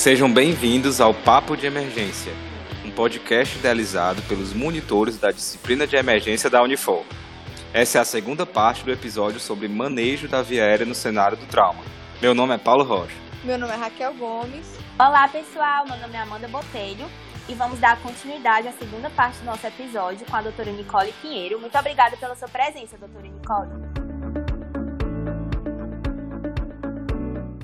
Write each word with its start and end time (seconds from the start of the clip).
Sejam 0.00 0.32
bem-vindos 0.32 0.98
ao 0.98 1.12
Papo 1.12 1.54
de 1.54 1.66
Emergência, 1.66 2.32
um 2.86 2.90
podcast 2.90 3.58
idealizado 3.58 4.22
pelos 4.22 4.54
monitores 4.54 5.18
da 5.18 5.30
disciplina 5.30 5.86
de 5.86 5.94
emergência 5.94 6.48
da 6.48 6.62
Unifor. 6.62 7.04
Essa 7.70 7.98
é 7.98 8.00
a 8.00 8.04
segunda 8.06 8.46
parte 8.46 8.82
do 8.82 8.90
episódio 8.90 9.38
sobre 9.38 9.68
manejo 9.68 10.26
da 10.26 10.40
via 10.40 10.64
aérea 10.64 10.86
no 10.86 10.94
cenário 10.94 11.36
do 11.36 11.44
trauma. 11.44 11.82
Meu 12.18 12.34
nome 12.34 12.54
é 12.54 12.56
Paulo 12.56 12.82
Rocha. 12.82 13.14
Meu 13.44 13.58
nome 13.58 13.74
é 13.74 13.76
Raquel 13.76 14.14
Gomes. 14.14 14.74
Olá, 14.98 15.28
pessoal. 15.28 15.84
Meu 15.86 15.98
nome 15.98 16.14
é 16.14 16.20
Amanda 16.20 16.48
Botelho 16.48 17.06
e 17.46 17.52
vamos 17.52 17.78
dar 17.78 18.00
continuidade 18.00 18.68
à 18.68 18.72
segunda 18.72 19.10
parte 19.10 19.40
do 19.40 19.44
nosso 19.44 19.66
episódio 19.66 20.24
com 20.24 20.34
a 20.34 20.40
doutora 20.40 20.72
Nicole 20.72 21.12
Pinheiro. 21.20 21.60
Muito 21.60 21.76
obrigada 21.76 22.16
pela 22.16 22.34
sua 22.34 22.48
presença, 22.48 22.96
doutora 22.96 23.28
Nicole. 23.28 23.89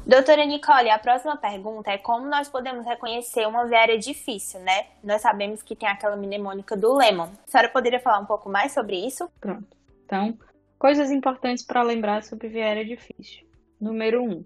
Doutora 0.07 0.45
Nicole, 0.45 0.89
a 0.89 1.01
próxima 1.01 1.37
pergunta 1.37 1.91
é 1.91 1.99
como 1.99 2.29
nós 2.29 2.49
podemos 2.49 2.87
reconhecer 2.87 3.45
uma 3.45 3.67
viária 3.67 3.99
difícil, 3.99 4.61
né? 4.61 4.87
Nós 5.03 5.21
sabemos 5.21 5.65
que 5.65 5.75
tem 5.75 5.89
aquela 5.89 6.15
mnemônica 6.15 6.77
do 6.77 6.95
Lemon. 6.95 7.25
A 7.25 7.51
senhora 7.51 7.69
poderia 7.69 7.99
falar 7.99 8.21
um 8.21 8.25
pouco 8.25 8.49
mais 8.49 8.71
sobre 8.71 9.05
isso? 9.05 9.29
Pronto. 9.41 9.67
Então, 10.05 10.39
coisas 10.79 11.11
importantes 11.11 11.65
para 11.65 11.83
lembrar 11.83 12.23
sobre 12.23 12.47
viária 12.47 12.85
difícil. 12.85 13.45
Número 13.81 14.23
1. 14.23 14.31
Um, 14.31 14.45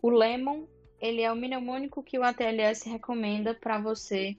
o 0.00 0.08
Lemon, 0.08 0.64
ele 0.98 1.20
é 1.20 1.30
o 1.30 1.36
mnemônico 1.36 2.02
que 2.02 2.18
o 2.18 2.22
ATLS 2.22 2.88
recomenda 2.88 3.54
para 3.54 3.78
você 3.78 4.34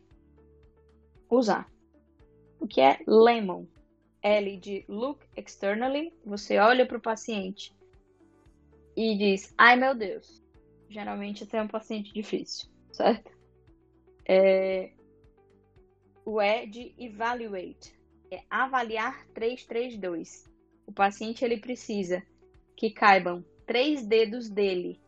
usar. 1.30 1.70
O 2.60 2.66
que 2.66 2.82
é 2.82 2.98
Lemon? 3.06 3.66
L 4.24 4.58
de 4.58 4.84
look 4.90 5.20
externally, 5.38 6.12
você 6.26 6.58
olha 6.58 6.88
para 6.88 6.98
o 6.98 7.02
paciente 7.02 7.75
e 8.96 9.18
diz: 9.18 9.54
Ai 9.58 9.76
meu 9.76 9.94
Deus. 9.94 10.44
Geralmente 10.90 11.44
até 11.44 11.62
um 11.62 11.68
paciente 11.68 12.14
difícil, 12.14 12.70
certo? 12.92 13.32
É... 14.28 14.92
O 16.24 16.42
E 16.42 16.66
de 16.66 16.96
evaluate 16.98 17.94
é 18.32 18.42
avaliar 18.50 19.26
332. 19.34 20.50
O 20.88 20.92
paciente 20.92 21.44
ele 21.44 21.58
precisa 21.58 22.24
que 22.76 22.90
caibam 22.90 23.44
três 23.66 24.06
dedos 24.06 24.50
dele 24.50 25.00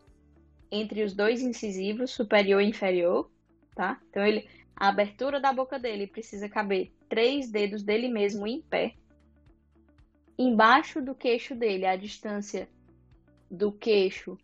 entre 0.71 1.03
os 1.03 1.13
dois 1.13 1.41
incisivos, 1.41 2.11
superior 2.11 2.61
e 2.61 2.67
inferior, 2.67 3.31
tá? 3.75 3.99
Então 4.09 4.25
ele 4.25 4.47
a 4.75 4.89
abertura 4.89 5.39
da 5.39 5.52
boca 5.52 5.80
dele 5.80 6.05
precisa 6.05 6.47
caber 6.47 6.91
três 7.09 7.49
dedos 7.49 7.81
dele 7.81 8.08
mesmo 8.08 8.45
em 8.45 8.61
pé. 8.61 8.93
Embaixo 10.38 11.02
do 11.02 11.15
queixo 11.15 11.55
dele, 11.55 11.85
a 11.85 11.95
distância 11.95 12.69
do 13.49 13.71
queixo, 13.71 14.37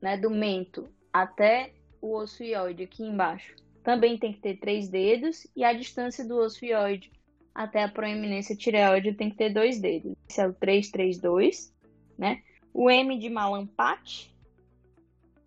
né, 0.00 0.16
do 0.16 0.30
mento 0.30 0.88
até 1.12 1.72
o 2.00 2.14
osso 2.14 2.42
ióide 2.42 2.84
aqui 2.84 3.02
embaixo. 3.02 3.54
Também 3.82 4.18
tem 4.18 4.32
que 4.32 4.40
ter 4.40 4.58
três 4.58 4.88
dedos 4.88 5.46
e 5.56 5.64
a 5.64 5.72
distância 5.72 6.24
do 6.24 6.36
osso 6.36 6.64
ióide 6.64 7.10
até 7.58 7.82
a 7.82 7.88
proeminência 7.88 8.54
tireoide 8.54 9.14
tem 9.14 9.30
que 9.30 9.36
ter 9.36 9.52
dois 9.52 9.80
dedos. 9.80 10.14
Esse 10.28 10.40
é 10.40 10.46
o 10.46 10.54
332, 10.54 11.74
né? 12.16 12.40
O 12.72 12.88
M 12.88 13.18
de 13.18 13.28
malampate, 13.28 14.32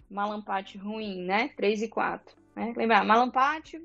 malampate 0.09 0.77
ruim, 0.77 1.23
né? 1.23 1.47
3 1.55 1.83
e 1.83 1.87
4. 1.87 2.35
Né? 2.53 2.73
Lembrar, 2.75 3.05
malampate 3.05 3.81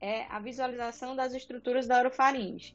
é 0.00 0.24
a 0.24 0.40
visualização 0.40 1.14
das 1.14 1.32
estruturas 1.32 1.86
da 1.86 2.00
orofaringe. 2.00 2.74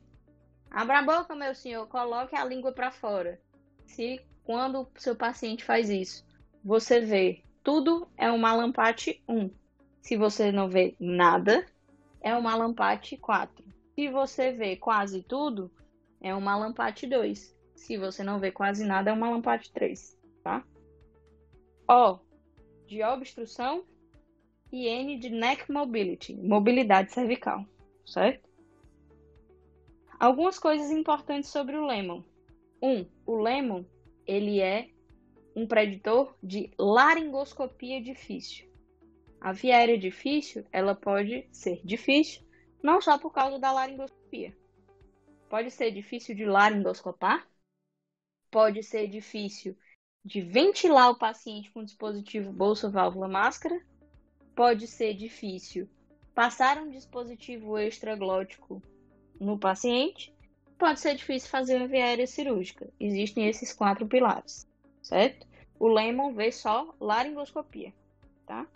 Abra 0.72 1.00
a 1.00 1.04
boca, 1.04 1.36
meu 1.36 1.54
senhor, 1.54 1.88
coloque 1.88 2.34
a 2.34 2.46
língua 2.46 2.72
para 2.72 2.90
fora. 2.90 3.42
Se 3.86 4.22
quando 4.46 4.82
o 4.82 4.88
seu 4.98 5.16
paciente 5.16 5.64
faz 5.64 5.90
isso, 5.90 6.24
você 6.64 7.02
vê 7.02 7.42
tudo 7.64 8.08
é 8.16 8.32
uma 8.32 8.54
lampate 8.54 9.22
1. 9.28 9.50
Se 10.02 10.16
você 10.16 10.52
não 10.52 10.70
vê 10.70 10.96
nada, 11.00 11.66
é 12.22 12.36
uma 12.36 12.56
lampate 12.56 13.18
4. 13.18 13.66
Se 13.96 14.08
você 14.08 14.52
vê 14.52 14.76
quase 14.76 15.24
tudo, 15.24 15.72
é 16.22 16.34
uma 16.34 16.56
lampate 16.56 17.08
2. 17.08 17.56
Se 17.76 17.98
você 17.98 18.24
não 18.24 18.40
vê 18.40 18.52
quase 18.52 18.86
nada, 18.86 19.10
é 19.10 19.14
uma 19.14 19.30
lampate 19.32 19.72
3, 19.74 20.16
tá? 20.44 20.64
O 21.90 22.20
de 22.86 23.04
obstrução 23.04 23.84
e 24.72 24.88
N 24.88 25.18
de 25.18 25.30
neck 25.30 25.72
mobility, 25.72 26.36
mobilidade 26.36 27.12
cervical, 27.12 27.66
certo? 28.06 28.48
Algumas 30.20 30.60
coisas 30.60 30.92
importantes 30.92 31.50
sobre 31.50 31.76
o 31.76 31.86
Lemon. 31.86 32.22
Um, 32.82 33.06
o 33.26 33.36
Lemon 33.36 33.84
ele 34.26 34.60
é 34.60 34.90
um 35.56 35.66
preditor 35.66 36.36
de 36.44 36.72
laringoscopia 36.78 38.02
difícil. 38.02 38.70
A 39.40 39.52
via 39.52 39.78
aérea 39.78 39.98
difícil, 39.98 40.66
ela 40.72 40.96
pode 40.96 41.48
ser 41.52 41.80
difícil, 41.84 42.42
não 42.84 43.00
só 43.00 43.18
por 43.18 43.32
causa 43.32 43.58
da 43.60 43.72
laringoscopia. 43.72 44.56
Pode 45.50 45.72
ser 45.72 45.92
difícil 45.92 46.36
de 46.36 46.46
laringoscopar, 46.46 47.48
pode 48.52 48.84
ser 48.84 49.08
difícil 49.08 49.78
de 50.24 50.42
ventilar 50.42 51.12
o 51.12 51.18
paciente 51.18 51.72
com 51.72 51.84
dispositivo 51.84 52.52
bolsa, 52.52 52.90
válvula, 52.90 53.28
máscara, 53.28 53.80
pode 54.56 54.88
ser 54.88 55.14
difícil 55.14 55.88
passar 56.34 56.78
um 56.78 56.90
dispositivo 56.90 57.78
extraglótico 57.78 58.82
no 59.40 59.58
paciente, 59.58 60.35
pode 60.78 61.00
ser 61.00 61.16
difícil 61.16 61.50
fazer 61.50 61.78
uma 61.78 61.88
via 61.88 62.06
aérea 62.06 62.28
cirúrgica. 62.28 62.88
Existem 63.00 63.48
esses 63.48 63.74
quatro 63.74 64.08
pilares, 64.08 64.68
certo? 65.02 65.48
O 65.80 65.88
Lemon 65.88 66.34
vê 66.34 66.52
só 66.52 66.94
laringoscopia, 67.00 67.94
tá? 68.46 68.68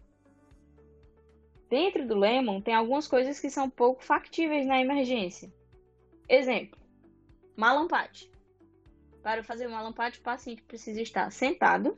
Dentro 1.70 2.08
do 2.08 2.18
Lemon 2.18 2.62
tem 2.62 2.74
algumas 2.74 3.08
coisas 3.08 3.40
que 3.40 3.50
são 3.50 3.70
pouco 3.70 4.04
factíveis 4.04 4.66
na 4.66 4.82
emergência. 4.82 5.54
Exemplo, 6.28 6.80
malampate. 7.56 8.32
Para 9.22 9.44
fazer 9.44 9.68
uma 9.68 9.78
malampate, 9.78 10.20
o 10.20 10.24
paciente 10.24 10.64
precisa 10.64 11.02
estar 11.02 11.30
sentado, 11.32 11.98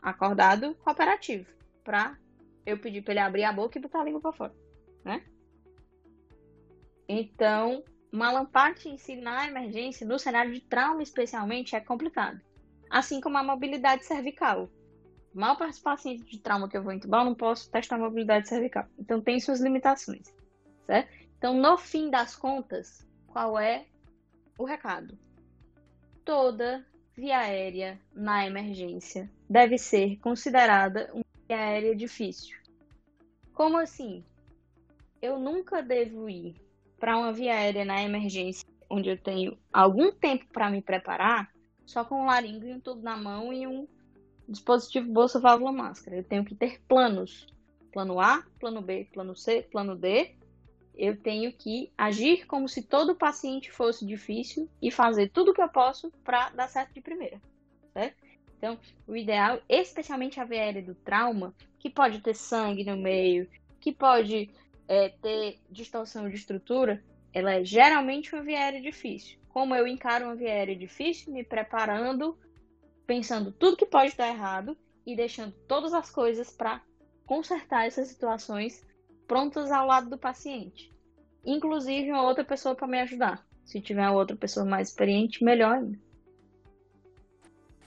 acordado, 0.00 0.74
cooperativo, 0.76 1.50
para 1.82 2.16
eu 2.64 2.78
pedir 2.78 3.02
para 3.02 3.12
ele 3.12 3.20
abrir 3.20 3.44
a 3.44 3.52
boca 3.52 3.78
e 3.78 3.80
botar 3.80 4.00
a 4.00 4.04
língua 4.04 4.20
para 4.20 4.32
fora, 4.32 4.54
né? 5.04 5.24
Então, 7.08 7.82
Malampate 8.12 8.88
em 8.88 8.98
si 8.98 9.16
na 9.16 9.46
emergência, 9.46 10.06
no 10.06 10.18
cenário 10.18 10.52
de 10.52 10.60
trauma 10.60 11.02
especialmente, 11.02 11.76
é 11.76 11.80
complicado. 11.80 12.40
Assim 12.90 13.20
como 13.20 13.38
a 13.38 13.42
mobilidade 13.42 14.04
cervical. 14.04 14.68
Mal 15.32 15.56
para 15.56 15.70
os 15.70 15.78
pacientes 15.78 16.26
de 16.26 16.40
trauma 16.40 16.68
que 16.68 16.76
eu 16.76 16.82
vou 16.82 16.92
entubar, 16.92 17.20
eu 17.20 17.26
não 17.26 17.34
posso 17.36 17.70
testar 17.70 17.96
a 17.96 18.00
mobilidade 18.00 18.48
cervical. 18.48 18.86
Então 18.98 19.20
tem 19.20 19.38
suas 19.38 19.60
limitações, 19.60 20.34
certo? 20.86 21.08
Então, 21.38 21.54
no 21.54 21.78
fim 21.78 22.10
das 22.10 22.34
contas, 22.34 23.06
qual 23.28 23.58
é 23.58 23.86
o 24.58 24.64
recado? 24.64 25.16
Toda 26.24 26.84
via 27.16 27.38
aérea 27.38 27.98
na 28.12 28.46
emergência 28.46 29.30
deve 29.48 29.78
ser 29.78 30.16
considerada 30.18 31.10
uma 31.14 31.24
via 31.48 31.58
aérea 31.58 31.94
difícil. 31.94 32.58
Como 33.54 33.78
assim? 33.78 34.24
Eu 35.22 35.38
nunca 35.38 35.82
devo 35.82 36.28
ir 36.28 36.56
para 37.00 37.16
uma 37.16 37.32
via 37.32 37.54
aérea 37.54 37.84
na 37.84 38.02
emergência, 38.02 38.68
onde 38.88 39.08
eu 39.08 39.16
tenho 39.16 39.58
algum 39.72 40.12
tempo 40.12 40.44
para 40.52 40.70
me 40.70 40.82
preparar, 40.82 41.50
só 41.86 42.04
com 42.04 42.22
um 42.22 42.26
laringo 42.26 42.66
e 42.66 42.74
um 42.74 42.78
tubo 42.78 43.02
na 43.02 43.16
mão 43.16 43.52
e 43.52 43.66
um 43.66 43.88
dispositivo 44.46 45.10
bolsa 45.10 45.40
válvula 45.40 45.72
máscara. 45.72 46.18
Eu 46.18 46.24
tenho 46.24 46.44
que 46.44 46.54
ter 46.54 46.80
planos. 46.86 47.46
Plano 47.90 48.20
A, 48.20 48.44
plano 48.60 48.80
B, 48.80 49.08
plano 49.12 49.34
C, 49.34 49.62
plano 49.62 49.96
D. 49.96 50.36
Eu 50.96 51.16
tenho 51.16 51.52
que 51.52 51.90
agir 51.96 52.46
como 52.46 52.68
se 52.68 52.82
todo 52.82 53.16
paciente 53.16 53.72
fosse 53.72 54.06
difícil 54.06 54.68
e 54.80 54.90
fazer 54.90 55.30
tudo 55.30 55.50
o 55.50 55.54
que 55.54 55.62
eu 55.62 55.68
posso 55.68 56.12
para 56.22 56.50
dar 56.50 56.68
certo 56.68 56.92
de 56.92 57.00
primeira. 57.00 57.40
Certo? 57.92 58.16
Então, 58.56 58.78
o 59.08 59.16
ideal, 59.16 59.60
especialmente 59.68 60.38
a 60.38 60.44
aérea 60.44 60.82
do 60.82 60.94
trauma, 60.94 61.54
que 61.78 61.88
pode 61.88 62.20
ter 62.20 62.34
sangue 62.34 62.84
no 62.84 62.96
meio, 62.96 63.48
que 63.80 63.90
pode 63.90 64.50
é, 64.90 65.08
ter 65.08 65.60
distorção 65.70 66.28
de 66.28 66.34
estrutura, 66.34 67.00
ela 67.32 67.52
é 67.52 67.64
geralmente 67.64 68.34
uma 68.34 68.42
via 68.42 68.58
aérea 68.58 68.82
difícil. 68.82 69.38
Como 69.48 69.72
eu 69.72 69.86
encaro 69.86 70.24
uma 70.24 70.34
via 70.34 70.48
aérea 70.48 70.74
difícil, 70.74 71.32
me 71.32 71.44
preparando, 71.44 72.36
pensando 73.06 73.52
tudo 73.52 73.76
que 73.76 73.86
pode 73.86 74.16
dar 74.16 74.26
errado 74.26 74.76
e 75.06 75.14
deixando 75.14 75.52
todas 75.68 75.94
as 75.94 76.10
coisas 76.10 76.50
para 76.50 76.82
consertar 77.24 77.86
essas 77.86 78.08
situações 78.08 78.84
prontas 79.28 79.70
ao 79.70 79.86
lado 79.86 80.10
do 80.10 80.18
paciente. 80.18 80.92
Inclusive 81.44 82.10
uma 82.10 82.24
outra 82.24 82.44
pessoa 82.44 82.74
para 82.74 82.88
me 82.88 83.00
ajudar. 83.00 83.46
Se 83.64 83.80
tiver 83.80 84.10
outra 84.10 84.34
pessoa 84.34 84.66
mais 84.66 84.88
experiente, 84.88 85.44
melhor 85.44 85.76
ainda. 85.76 85.98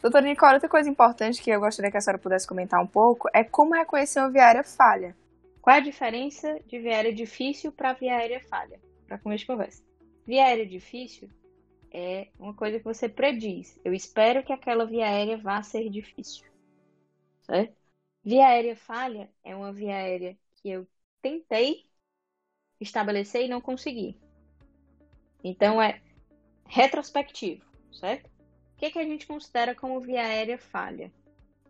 Doutora 0.01 0.25
Nicole, 0.25 0.53
outra 0.53 0.69
coisa 0.69 0.89
importante 0.89 1.41
que 1.41 1.51
eu 1.51 1.59
gostaria 1.59 1.91
que 1.91 1.97
a 1.97 2.01
senhora 2.01 2.21
pudesse 2.21 2.47
comentar 2.47 2.81
um 2.81 2.87
pouco 2.87 3.27
é 3.33 3.43
como 3.43 3.73
reconhecer 3.73 4.21
uma 4.21 4.31
via 4.31 4.45
aérea 4.45 4.63
falha. 4.63 5.13
Qual 5.63 5.77
é 5.77 5.79
a 5.79 5.81
diferença 5.81 6.59
de 6.67 6.77
via 6.77 6.91
aérea 6.91 7.13
difícil 7.13 7.71
para 7.71 7.93
via 7.93 8.17
aérea 8.17 8.41
falha? 8.41 8.81
Para 9.07 9.17
começo 9.17 9.43
de 9.43 9.47
conversa. 9.47 9.81
Via 10.27 10.43
aérea 10.43 10.65
difícil 10.65 11.29
é 11.89 12.27
uma 12.37 12.53
coisa 12.53 12.79
que 12.79 12.83
você 12.83 13.07
prediz. 13.07 13.79
Eu 13.81 13.93
espero 13.93 14.43
que 14.43 14.51
aquela 14.51 14.85
via 14.85 15.05
aérea 15.05 15.37
vá 15.37 15.63
ser 15.63 15.89
difícil. 15.89 16.45
Certo? 17.43 17.73
Via 18.21 18.45
aérea 18.45 18.75
falha 18.75 19.29
é 19.41 19.55
uma 19.55 19.71
via 19.71 19.95
aérea 19.95 20.37
que 20.57 20.69
eu 20.69 20.85
tentei 21.21 21.85
estabelecer 22.77 23.45
e 23.45 23.49
não 23.49 23.61
consegui. 23.61 24.19
Então 25.41 25.81
é 25.81 26.01
retrospectivo, 26.67 27.63
certo? 27.93 28.27
O 28.27 28.79
que, 28.79 28.91
que 28.91 28.99
a 28.99 29.05
gente 29.05 29.25
considera 29.25 29.73
como 29.73 30.01
via 30.01 30.23
aérea 30.23 30.57
falha? 30.57 31.09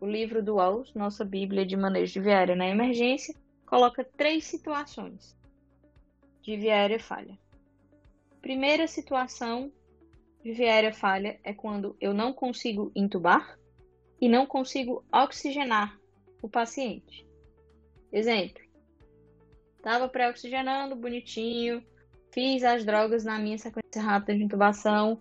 O 0.00 0.06
livro 0.06 0.42
do 0.42 0.56
Walls, 0.56 0.92
nossa 0.94 1.24
Bíblia 1.24 1.64
de 1.64 1.76
Manejo 1.76 2.14
de 2.14 2.20
Via 2.20 2.38
Aérea 2.38 2.56
na 2.56 2.66
Emergência, 2.66 3.32
coloca 3.74 4.04
três 4.04 4.44
situações 4.44 5.36
de 6.40 6.56
via 6.56 6.74
aérea 6.74 7.00
falha. 7.00 7.36
Primeira 8.40 8.86
situação 8.86 9.72
de 10.44 10.52
via 10.52 10.74
aérea 10.74 10.92
falha 10.94 11.40
é 11.42 11.52
quando 11.52 11.96
eu 12.00 12.14
não 12.14 12.32
consigo 12.32 12.92
intubar 12.94 13.58
e 14.20 14.28
não 14.28 14.46
consigo 14.46 15.04
oxigenar 15.12 15.98
o 16.40 16.48
paciente. 16.48 17.26
Exemplo: 18.12 18.62
estava 19.76 20.08
pré-oxigenando, 20.08 20.94
bonitinho, 20.94 21.84
fiz 22.30 22.62
as 22.62 22.84
drogas 22.84 23.24
na 23.24 23.40
minha 23.40 23.58
sequência 23.58 24.00
rápida 24.00 24.38
de 24.38 24.44
intubação. 24.44 25.20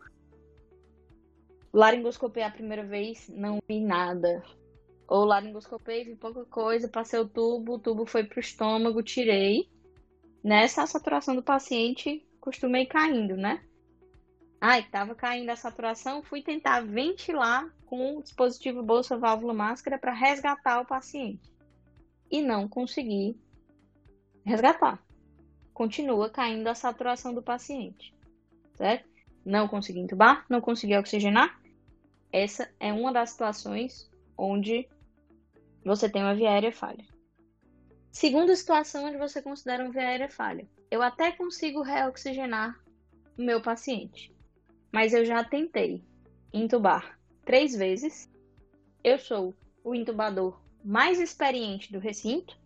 Laringoscopei 1.73 2.44
a 2.44 2.51
primeira 2.51 2.83
vez, 2.83 3.27
não 3.29 3.57
vi 3.67 3.79
nada. 3.79 4.44
Ou 5.07 5.25
laringoscopei, 5.25 6.05
vi 6.05 6.15
pouca 6.15 6.45
coisa, 6.45 6.88
passei 6.88 7.19
o 7.19 7.27
tubo, 7.27 7.73
o 7.73 7.79
tubo 7.79 8.05
foi 8.05 8.23
pro 8.23 8.39
estômago, 8.39 9.03
tirei. 9.03 9.69
Nessa 10.44 10.85
saturação 10.85 11.35
do 11.35 11.44
paciente 11.44 12.25
costumei 12.39 12.85
caindo, 12.85 13.38
né? 13.38 13.63
Ai, 14.59 14.79
estava 14.79 15.13
caindo 15.13 15.50
a 15.50 15.55
saturação, 15.55 16.23
fui 16.23 16.41
tentar 16.41 16.81
ventilar 16.81 17.69
com 17.85 18.17
o 18.17 18.23
dispositivo 18.23 18.81
bolsa 18.81 19.17
válvula 19.17 19.53
máscara 19.53 19.97
para 19.97 20.13
resgatar 20.13 20.79
o 20.79 20.85
paciente. 20.85 21.51
E 22.31 22.41
não 22.41 22.67
consegui 22.67 23.38
resgatar. 24.45 25.03
Continua 25.73 26.29
caindo 26.29 26.67
a 26.67 26.75
saturação 26.75 27.33
do 27.33 27.41
paciente, 27.41 28.13
certo? 28.75 29.07
Não 29.45 29.67
consegui 29.67 29.99
entubar, 29.99 30.45
não 30.49 30.61
consegui 30.61 30.97
oxigenar. 30.97 31.59
Essa 32.31 32.69
é 32.79 32.94
uma 32.94 33.11
das 33.11 33.31
situações 33.31 34.09
onde 34.38 34.88
você 35.83 36.09
tem 36.09 36.21
uma 36.21 36.35
via 36.35 36.50
aérea 36.50 36.71
falha. 36.71 37.06
Segunda 38.12 38.56
situação 38.56 39.06
onde 39.06 39.18
você 39.18 39.41
considera 39.41 39.83
uma 39.83 39.91
via 39.91 40.07
aérea 40.07 40.30
falha. 40.30 40.68
Eu 40.89 41.01
até 41.01 41.31
consigo 41.31 41.81
reoxigenar 41.81 42.80
o 43.38 43.41
meu 43.41 43.62
paciente, 43.62 44.31
mas 44.91 45.13
eu 45.13 45.25
já 45.25 45.44
tentei 45.44 46.03
intubar 46.53 47.19
três 47.44 47.75
vezes. 47.75 48.30
Eu 49.03 49.18
sou 49.18 49.56
o 49.83 49.95
intubador 49.95 50.62
mais 50.83 51.19
experiente 51.19 51.91
do 51.91 52.00
recinto 52.00 52.57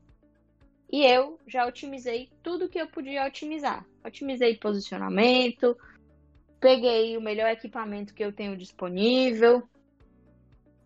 e 0.92 1.06
eu 1.06 1.40
já 1.48 1.66
otimizei 1.66 2.30
tudo 2.44 2.70
que 2.70 2.80
eu 2.80 2.88
podia 2.88 3.26
otimizar. 3.26 3.86
Otimizei 4.06 4.58
posicionamento, 4.58 5.78
peguei 6.60 7.18
o 7.18 7.22
melhor 7.22 7.50
equipamento 7.50 8.14
que 8.14 8.24
eu 8.24 8.34
tenho 8.34 8.58
disponível 8.58 9.68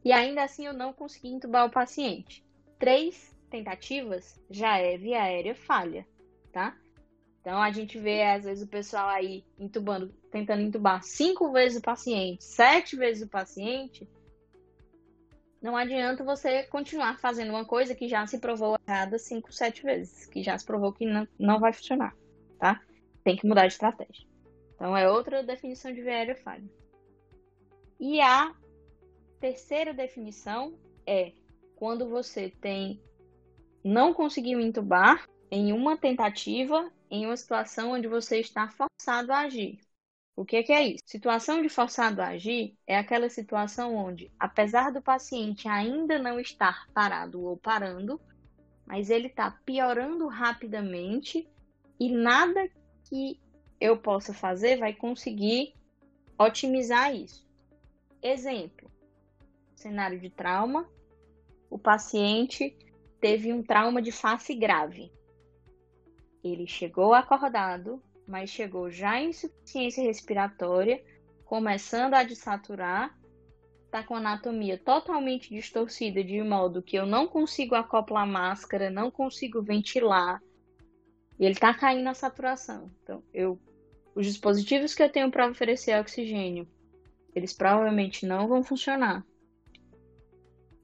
e 0.03 0.12
ainda 0.12 0.44
assim 0.44 0.65
eu 0.65 0.74
não 0.74 0.94
consegui 0.94 1.30
intubar 1.30 1.65
o 1.65 1.71
paciente. 1.71 2.44
Três 2.80 3.36
tentativas 3.50 4.39
já 4.50 4.77
é 4.77 4.98
via 4.98 5.21
aérea 5.21 5.53
falha, 5.53 6.07
tá? 6.51 6.75
Então 7.42 7.62
a 7.62 7.71
gente 7.71 8.00
vê 8.00 8.24
às 8.24 8.45
vezes 8.45 8.63
o 8.63 8.69
pessoal 8.69 9.09
aí 9.09 9.44
intubando, 9.59 10.09
tentando 10.31 10.62
intubar 10.62 11.03
cinco 11.03 11.51
vezes 11.51 11.80
o 11.80 11.81
paciente, 11.81 12.44
sete 12.44 12.95
vezes 12.95 13.24
o 13.24 13.30
paciente. 13.30 14.07
Não 15.62 15.75
adianta 15.75 16.24
você 16.24 16.63
continuar 16.63 17.19
fazendo 17.19 17.50
uma 17.50 17.65
coisa 17.65 17.94
que 17.94 18.07
já 18.07 18.25
se 18.25 18.39
provou 18.39 18.77
errada 18.88 19.19
cinco, 19.19 19.54
sete 19.54 19.83
vezes, 19.83 20.25
que 20.25 20.42
já 20.42 20.57
se 20.57 20.65
provou 20.65 20.92
que 20.92 21.06
não, 21.06 21.27
não 21.38 21.59
vai 21.59 21.74
funcionar, 21.74 22.15
tá? 22.57 22.81
Tem 23.24 23.36
que 23.36 23.45
mudar 23.45 23.68
de 23.68 23.74
estratégia. 23.74 24.25
Então 24.75 24.97
é 24.97 25.09
outra 25.09 25.44
definição 25.44 25.94
de 25.94 26.01
via 26.01 26.13
aérea 26.13 26.36
falha. 26.36 26.68
E 28.00 28.19
a 28.19 28.56
terceira 29.42 29.92
definição 29.92 30.78
é 31.06 31.34
quando 31.76 32.08
você 32.08 32.54
tem 32.62 33.02
não 33.84 34.14
conseguiu 34.14 34.60
entubar 34.62 35.28
em 35.50 35.74
uma 35.74 35.98
tentativa, 35.98 36.92
em 37.10 37.26
uma 37.26 37.36
situação 37.36 37.94
onde 37.94 38.08
você 38.08 38.40
está 38.40 38.70
forçado 38.70 39.34
a 39.34 39.40
agir. 39.40 39.80
O 40.36 40.46
que, 40.46 40.62
que 40.62 40.72
é 40.72 40.88
isso? 40.90 41.04
Situação 41.06 41.62
de 41.62 41.68
forçado 41.68 42.22
a 42.22 42.28
agir 42.28 42.78
é 42.86 42.96
aquela 42.96 43.28
situação 43.30 43.96
onde, 43.96 44.32
apesar 44.40 44.92
do 44.92 45.02
paciente 45.02 45.68
ainda 45.68 46.20
não 46.20 46.40
estar 46.40 46.88
parado 46.94 47.42
ou 47.42 47.58
parando, 47.58 48.22
mas 48.86 49.10
ele 49.10 49.28
está 49.28 49.50
piorando 49.66 50.28
rapidamente 50.28 51.50
e 52.00 52.12
nada 52.12 52.70
que 53.10 53.42
eu 53.80 53.98
possa 53.98 54.34
fazer 54.34 54.78
vai 54.78 54.94
conseguir 54.94 55.74
otimizar 56.38 57.14
isso. 57.14 57.46
Exemplo: 58.22 58.92
cenário 59.81 60.19
de 60.19 60.30
trauma, 60.30 60.88
o 61.69 61.78
paciente 61.78 62.75
teve 63.19 63.51
um 63.51 63.63
trauma 63.63 64.01
de 64.01 64.12
face 64.12 64.54
grave. 64.54 65.12
Ele 66.44 66.68
chegou 66.68 67.13
acordado, 67.13 68.01
mas 68.28 68.50
chegou 68.50 68.89
já 68.89 69.19
em 69.19 69.30
insuficiência 69.30 70.04
respiratória, 70.04 71.04
começando 71.45 72.13
a 72.13 72.24
desaturar, 72.24 73.18
está 73.86 74.04
com 74.04 74.16
a 74.16 74.18
anatomia 74.19 74.78
totalmente 74.78 75.50
distorcida 75.50 76.24
de 76.24 76.42
modo 76.42 76.81
que 76.81 76.98
eu 76.98 77.06
não 77.06 77.28
consigo 77.28 77.75
acoplar 77.75 78.25
máscara, 78.25 78.89
não 78.89 79.12
consigo 79.12 79.62
ventilar. 79.62 80.42
E 81.38 81.45
ele 81.45 81.54
está 81.54 81.74
caindo 81.74 82.04
na 82.04 82.13
saturação. 82.13 82.89
Então, 83.04 83.24
eu, 83.33 83.60
os 84.16 84.25
dispositivos 84.25 84.94
que 84.94 85.04
eu 85.04 85.12
tenho 85.12 85.30
para 85.30 85.50
oferecer 85.50 86.00
oxigênio, 86.00 86.68
eles 87.36 87.54
provavelmente 87.54 88.25
não 88.25 88.48
vão 88.48 88.63
funcionar. 88.63 89.25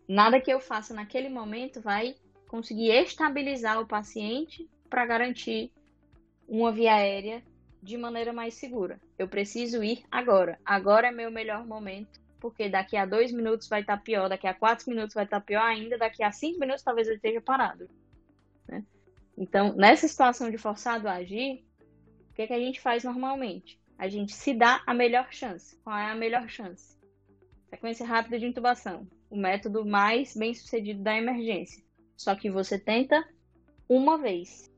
Nada 0.07 0.39
que 0.39 0.51
eu 0.51 0.59
faça 0.59 0.93
naquele 0.93 1.27
momento 1.27 1.81
vai 1.81 2.15
conseguir 2.47 2.91
estabilizar 2.91 3.81
o 3.81 3.87
paciente 3.87 4.69
para 4.89 5.05
garantir 5.05 5.71
uma 6.47 6.71
via 6.71 6.93
aérea 6.95 7.43
de 7.83 7.97
maneira 7.97 8.31
mais 8.31 8.53
segura. 8.53 8.99
Eu 9.17 9.27
preciso 9.27 9.83
ir 9.83 10.03
agora. 10.09 10.57
Agora 10.65 11.07
é 11.07 11.11
meu 11.11 11.29
melhor 11.29 11.67
momento, 11.67 12.19
porque 12.39 12.69
daqui 12.69 12.95
a 12.95 13.05
dois 13.05 13.31
minutos 13.31 13.67
vai 13.67 13.81
estar 13.81 13.97
tá 13.97 14.03
pior, 14.03 14.29
daqui 14.29 14.47
a 14.47 14.53
quatro 14.53 14.89
minutos 14.89 15.13
vai 15.13 15.25
estar 15.25 15.39
tá 15.39 15.45
pior 15.45 15.63
ainda, 15.63 15.97
daqui 15.97 16.23
a 16.23 16.31
cinco 16.31 16.59
minutos 16.59 16.83
talvez 16.83 17.07
ele 17.07 17.17
esteja 17.17 17.41
parado. 17.41 17.89
Né? 18.67 18.83
Então, 19.37 19.73
nessa 19.73 20.07
situação 20.07 20.49
de 20.49 20.57
forçado 20.57 21.07
a 21.07 21.13
agir, 21.13 21.65
o 22.31 22.33
que, 22.33 22.43
é 22.43 22.47
que 22.47 22.53
a 22.53 22.59
gente 22.59 22.79
faz 22.79 23.03
normalmente? 23.03 23.77
A 23.97 24.07
gente 24.07 24.31
se 24.31 24.53
dá 24.53 24.81
a 24.85 24.93
melhor 24.93 25.27
chance. 25.31 25.75
Qual 25.83 25.97
é 25.97 26.11
a 26.11 26.15
melhor 26.15 26.47
chance? 26.47 26.97
Sequência 27.69 28.05
rápida 28.05 28.39
de 28.39 28.45
intubação, 28.45 29.07
o 29.29 29.37
método 29.37 29.85
mais 29.85 30.35
bem 30.35 30.53
sucedido 30.53 31.01
da 31.01 31.15
emergência. 31.15 31.83
Só 32.15 32.35
que 32.35 32.49
você 32.49 32.79
tenta 32.79 33.23
uma 33.87 34.17
vez. 34.17 34.71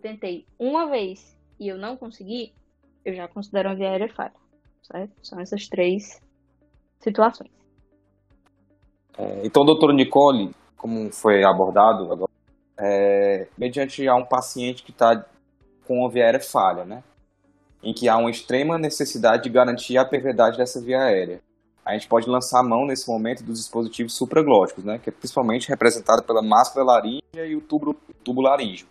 Tentei 0.00 0.46
uma 0.58 0.86
vez 0.88 1.36
e 1.58 1.68
eu 1.68 1.76
não 1.76 1.96
consegui, 1.96 2.52
eu 3.04 3.14
já 3.14 3.26
considero 3.26 3.70
uma 3.70 3.74
via 3.74 3.90
aérea 3.90 4.12
falha. 4.12 4.32
Certo? 4.82 5.12
São 5.22 5.40
essas 5.40 5.66
três 5.68 6.20
situações. 7.00 7.50
É, 9.16 9.44
então, 9.44 9.64
doutora 9.64 9.92
Nicole, 9.92 10.54
como 10.76 11.12
foi 11.12 11.42
abordado 11.42 12.12
agora, 12.12 12.30
é, 12.78 13.48
mediante 13.58 14.06
a 14.06 14.14
um 14.14 14.24
paciente 14.24 14.84
que 14.84 14.92
está 14.92 15.26
com 15.84 16.00
uma 16.00 16.08
via 16.08 16.24
aérea 16.24 16.40
falha, 16.40 16.84
né? 16.84 17.02
Em 17.82 17.92
que 17.92 18.08
há 18.08 18.16
uma 18.16 18.30
extrema 18.30 18.78
necessidade 18.78 19.44
de 19.44 19.50
garantir 19.50 19.98
a 19.98 20.04
perviedade 20.04 20.56
dessa 20.56 20.80
via 20.80 21.02
aérea 21.02 21.42
a 21.88 21.94
gente 21.94 22.06
pode 22.06 22.28
lançar 22.28 22.60
a 22.60 22.62
mão 22.62 22.86
nesse 22.86 23.08
momento 23.08 23.42
dos 23.42 23.60
dispositivos 23.60 24.14
supraglóticos, 24.14 24.84
né, 24.84 24.98
que 24.98 25.08
é 25.08 25.12
principalmente 25.12 25.70
representado 25.70 26.22
pela 26.22 26.42
máscara 26.42 26.84
laríngea 26.84 27.46
e 27.46 27.56
o 27.56 27.62
tubo, 27.62 27.96
tubo 28.22 28.42
laríngeo. 28.42 28.86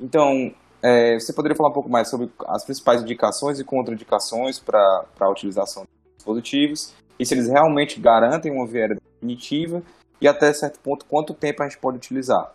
Então, 0.00 0.52
é, 0.82 1.14
você 1.14 1.32
poderia 1.32 1.56
falar 1.56 1.68
um 1.68 1.72
pouco 1.72 1.88
mais 1.88 2.10
sobre 2.10 2.28
as 2.48 2.64
principais 2.64 3.00
indicações 3.00 3.60
e 3.60 3.64
contraindicações 3.64 4.58
para 4.58 5.06
a 5.20 5.30
utilização 5.30 5.84
de 5.84 6.16
dispositivos 6.16 6.92
e 7.16 7.24
se 7.24 7.32
eles 7.32 7.46
realmente 7.46 8.00
garantem 8.00 8.50
uma 8.50 8.66
via 8.66 8.88
definitiva 8.88 9.80
e 10.20 10.26
até 10.26 10.52
certo 10.52 10.80
ponto 10.80 11.06
quanto 11.06 11.32
tempo 11.32 11.62
a 11.62 11.68
gente 11.68 11.78
pode 11.78 11.98
utilizar? 11.98 12.52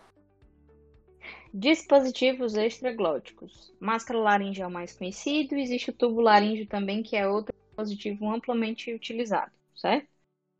Dispositivos 1.54 2.54
extraglóticos. 2.56 3.72
Máscara 3.80 4.18
laríngea 4.18 4.64
é 4.64 4.66
o 4.66 4.70
mais 4.70 4.92
conhecido, 4.92 5.54
existe 5.54 5.88
o 5.88 5.94
tubo 5.94 6.20
laríngeo 6.20 6.66
também, 6.66 7.02
que 7.02 7.16
é 7.16 7.26
outro 7.26 7.54
dispositivo 7.76 8.30
amplamente 8.30 8.92
utilizado, 8.92 9.52
certo? 9.74 10.08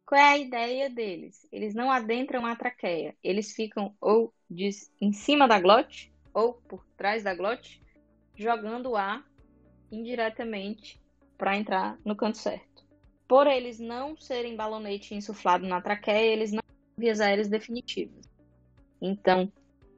Qual 0.05 0.21
é 0.21 0.25
a 0.25 0.39
ideia 0.39 0.89
deles? 0.91 1.49
Eles 1.51 1.75
não 1.75 1.91
adentram 1.91 2.47
a 2.47 2.55
traqueia, 2.55 3.17
eles 3.25 3.53
ficam 3.53 3.95
ou 4.01 4.33
em 5.01 5.13
cima 5.13 5.49
da 5.49 5.59
glote 5.59 6.13
ou 6.33 6.55
por 6.69 6.85
trás 6.97 7.25
da 7.25 7.35
glote, 7.35 7.83
jogando 8.37 8.95
ar 8.95 9.27
indiretamente 9.91 11.01
para 11.37 11.57
entrar 11.57 11.99
no 12.05 12.15
canto 12.15 12.39
certo. 12.39 12.85
Por 13.27 13.47
eles 13.49 13.81
não 13.81 14.17
serem 14.17 14.55
balonete 14.55 15.15
insuflado 15.15 15.67
na 15.67 15.81
traqueia, 15.81 16.33
eles 16.33 16.53
não 16.53 16.61
são 16.63 17.01
vias 17.01 17.21
aéreas 17.21 17.49
definitivas. 17.49 18.25
Então, 19.01 19.51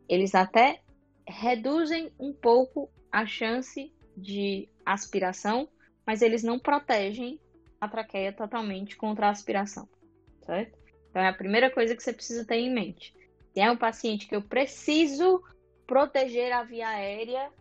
eles 0.09 0.35
até 0.35 0.81
reduzem 1.27 2.11
um 2.19 2.33
pouco 2.33 2.91
a 3.13 3.27
chance 3.27 3.93
de 4.17 4.69
aspiração, 4.87 5.69
mas 6.09 6.23
eles 6.23 6.43
não 6.43 6.59
protegem 6.59 7.39
a 7.79 7.87
traqueia 7.87 8.33
totalmente 8.33 8.97
contra 8.97 9.27
a 9.27 9.31
aspiração, 9.31 9.87
certo? 10.41 10.79
Então 11.11 11.21
é 11.21 11.29
a 11.29 11.35
primeira 11.35 11.71
coisa 11.71 11.95
que 11.95 12.03
você 12.03 12.15
precisa 12.15 12.47
ter 12.47 12.55
em 12.55 12.73
mente. 12.73 13.15
Se 13.53 13.61
é 13.61 13.71
um 13.71 13.77
paciente 13.77 14.27
que 14.27 14.35
eu 14.35 14.41
preciso 14.41 15.43
proteger 15.87 16.51
a 16.51 16.63
via 16.63 16.89
aérea, 16.89 17.53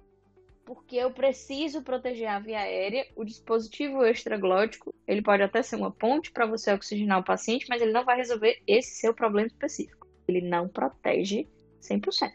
porque 0.63 0.95
eu 0.95 1.11
preciso 1.11 1.81
proteger 1.81 2.29
a 2.29 2.39
via 2.39 2.59
aérea, 2.59 3.05
o 3.17 3.25
dispositivo 3.25 4.05
extraglótico, 4.05 4.95
ele 5.05 5.21
pode 5.21 5.43
até 5.43 5.61
ser 5.61 5.75
uma 5.75 5.91
ponte 5.91 6.31
para 6.31 6.45
você 6.45 6.71
oxigenar 6.71 7.19
o 7.19 7.25
paciente, 7.25 7.65
mas 7.67 7.81
ele 7.81 7.91
não 7.91 8.05
vai 8.05 8.15
resolver 8.15 8.61
esse 8.65 9.01
seu 9.01 9.13
problema 9.13 9.47
específico. 9.47 10.07
Ele 10.25 10.39
não 10.39 10.69
protege 10.69 11.49
100%, 11.81 12.31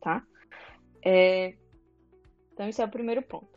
tá? 0.00 0.26
É... 1.04 1.54
Então, 2.52 2.68
esse 2.68 2.82
é 2.82 2.84
o 2.84 2.90
primeiro 2.90 3.22
ponto. 3.22 3.51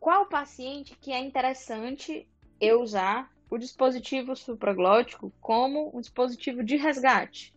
Qual 0.00 0.24
paciente 0.24 0.96
que 0.96 1.12
é 1.12 1.20
interessante 1.20 2.26
eu 2.58 2.80
usar 2.80 3.30
o 3.50 3.58
dispositivo 3.58 4.34
supraglótico 4.34 5.30
como 5.42 5.94
um 5.94 6.00
dispositivo 6.00 6.64
de 6.64 6.76
resgate? 6.76 7.54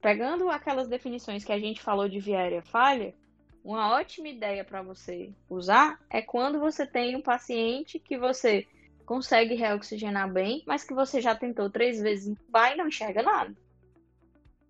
Pegando 0.00 0.48
aquelas 0.48 0.88
definições 0.88 1.44
que 1.44 1.52
a 1.52 1.58
gente 1.58 1.82
falou 1.82 2.08
de 2.08 2.20
via 2.20 2.38
aérea 2.38 2.62
falha, 2.62 3.14
uma 3.62 3.92
ótima 3.92 4.28
ideia 4.28 4.64
para 4.64 4.80
você 4.80 5.30
usar 5.50 6.00
é 6.08 6.22
quando 6.22 6.58
você 6.58 6.86
tem 6.86 7.14
um 7.14 7.20
paciente 7.20 7.98
que 7.98 8.16
você 8.16 8.66
consegue 9.04 9.54
reoxigenar 9.54 10.32
bem, 10.32 10.62
mas 10.66 10.84
que 10.84 10.94
você 10.94 11.20
já 11.20 11.34
tentou 11.34 11.68
três 11.68 12.00
vezes 12.00 12.28
entubar 12.28 12.72
e 12.72 12.76
não 12.76 12.88
enxerga 12.88 13.22
nada. 13.22 13.54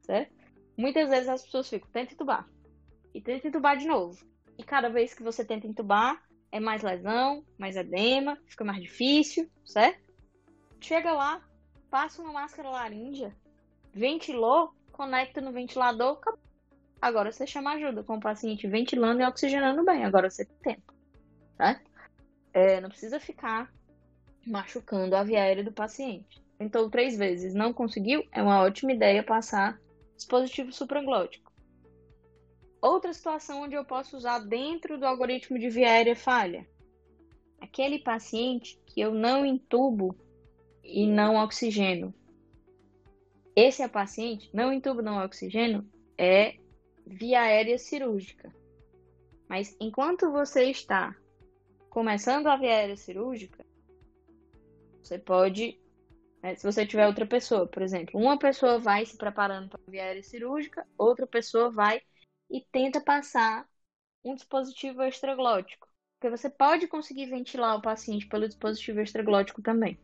Certo? 0.02 0.32
Muitas 0.76 1.08
vezes 1.08 1.28
as 1.28 1.42
pessoas 1.42 1.68
ficam, 1.68 1.88
tenta 1.92 2.14
entubar. 2.14 2.48
E 3.14 3.20
tenta 3.20 3.46
entubar 3.46 3.76
de 3.76 3.86
novo. 3.86 4.18
E 4.56 4.64
cada 4.64 4.88
vez 4.88 5.14
que 5.14 5.22
você 5.22 5.44
tenta 5.44 5.66
entubar, 5.66 6.20
é 6.50 6.60
mais 6.60 6.82
lesão, 6.82 7.44
mais 7.58 7.76
edema, 7.76 8.38
fica 8.46 8.64
mais 8.64 8.82
difícil, 8.82 9.50
certo? 9.64 10.00
Chega 10.80 11.12
lá, 11.12 11.42
passa 11.90 12.22
uma 12.22 12.32
máscara 12.32 12.70
laríngea, 12.70 13.34
ventilou, 13.92 14.72
conecta 14.92 15.40
no 15.40 15.52
ventilador, 15.52 16.18
acabou. 16.18 16.40
Agora 17.00 17.30
você 17.30 17.46
chama 17.46 17.74
ajuda 17.74 18.02
com 18.02 18.16
o 18.16 18.20
paciente 18.20 18.66
ventilando 18.66 19.22
e 19.22 19.26
oxigenando 19.26 19.84
bem. 19.84 20.04
Agora 20.04 20.28
você 20.28 20.44
tem 20.44 20.74
tempo, 20.74 20.92
certo? 21.56 21.88
É, 22.52 22.80
não 22.80 22.88
precisa 22.88 23.20
ficar 23.20 23.70
machucando 24.44 25.14
a 25.14 25.22
via 25.22 25.42
aérea 25.42 25.62
do 25.62 25.72
paciente. 25.72 26.42
Então, 26.58 26.90
três 26.90 27.16
vezes 27.16 27.54
não 27.54 27.72
conseguiu, 27.72 28.24
é 28.32 28.42
uma 28.42 28.62
ótima 28.62 28.92
ideia 28.92 29.22
passar 29.22 29.78
dispositivo 30.16 30.72
supraglótico. 30.72 31.47
Outra 32.80 33.12
situação 33.12 33.62
onde 33.62 33.74
eu 33.74 33.84
posso 33.84 34.16
usar 34.16 34.38
dentro 34.38 34.98
do 34.98 35.06
algoritmo 35.06 35.58
de 35.58 35.68
via 35.68 35.90
aérea 35.90 36.14
falha. 36.14 36.66
Aquele 37.60 37.98
paciente 37.98 38.80
que 38.86 39.00
eu 39.00 39.12
não 39.12 39.44
intubo 39.44 40.14
e 40.84 41.06
não 41.06 41.36
oxigeno. 41.36 42.14
Esse 43.54 43.82
é 43.82 43.88
paciente, 43.88 44.48
não 44.54 44.72
intubo, 44.72 45.02
não 45.02 45.24
oxigeno, 45.24 45.84
é 46.16 46.56
via 47.04 47.42
aérea 47.42 47.76
cirúrgica. 47.76 48.54
Mas 49.48 49.76
enquanto 49.80 50.30
você 50.30 50.70
está 50.70 51.16
começando 51.90 52.46
a 52.46 52.56
via 52.56 52.70
aérea 52.70 52.96
cirúrgica, 52.96 53.66
você 55.02 55.18
pode, 55.18 55.80
né, 56.40 56.54
se 56.54 56.64
você 56.64 56.86
tiver 56.86 57.08
outra 57.08 57.26
pessoa, 57.26 57.66
por 57.66 57.82
exemplo, 57.82 58.20
uma 58.20 58.38
pessoa 58.38 58.78
vai 58.78 59.04
se 59.04 59.16
preparando 59.16 59.70
para 59.70 59.80
a 59.84 59.90
via 59.90 60.04
aérea 60.04 60.22
cirúrgica, 60.22 60.86
outra 60.96 61.26
pessoa 61.26 61.70
vai 61.70 62.00
e 62.50 62.60
tenta 62.60 63.00
passar 63.00 63.68
um 64.24 64.34
dispositivo 64.34 65.02
extraglótico. 65.02 65.88
Porque 66.18 66.36
você 66.36 66.50
pode 66.50 66.88
conseguir 66.88 67.26
ventilar 67.26 67.76
o 67.76 67.82
paciente 67.82 68.26
pelo 68.26 68.48
dispositivo 68.48 69.00
extraglótico 69.00 69.62
também, 69.62 69.98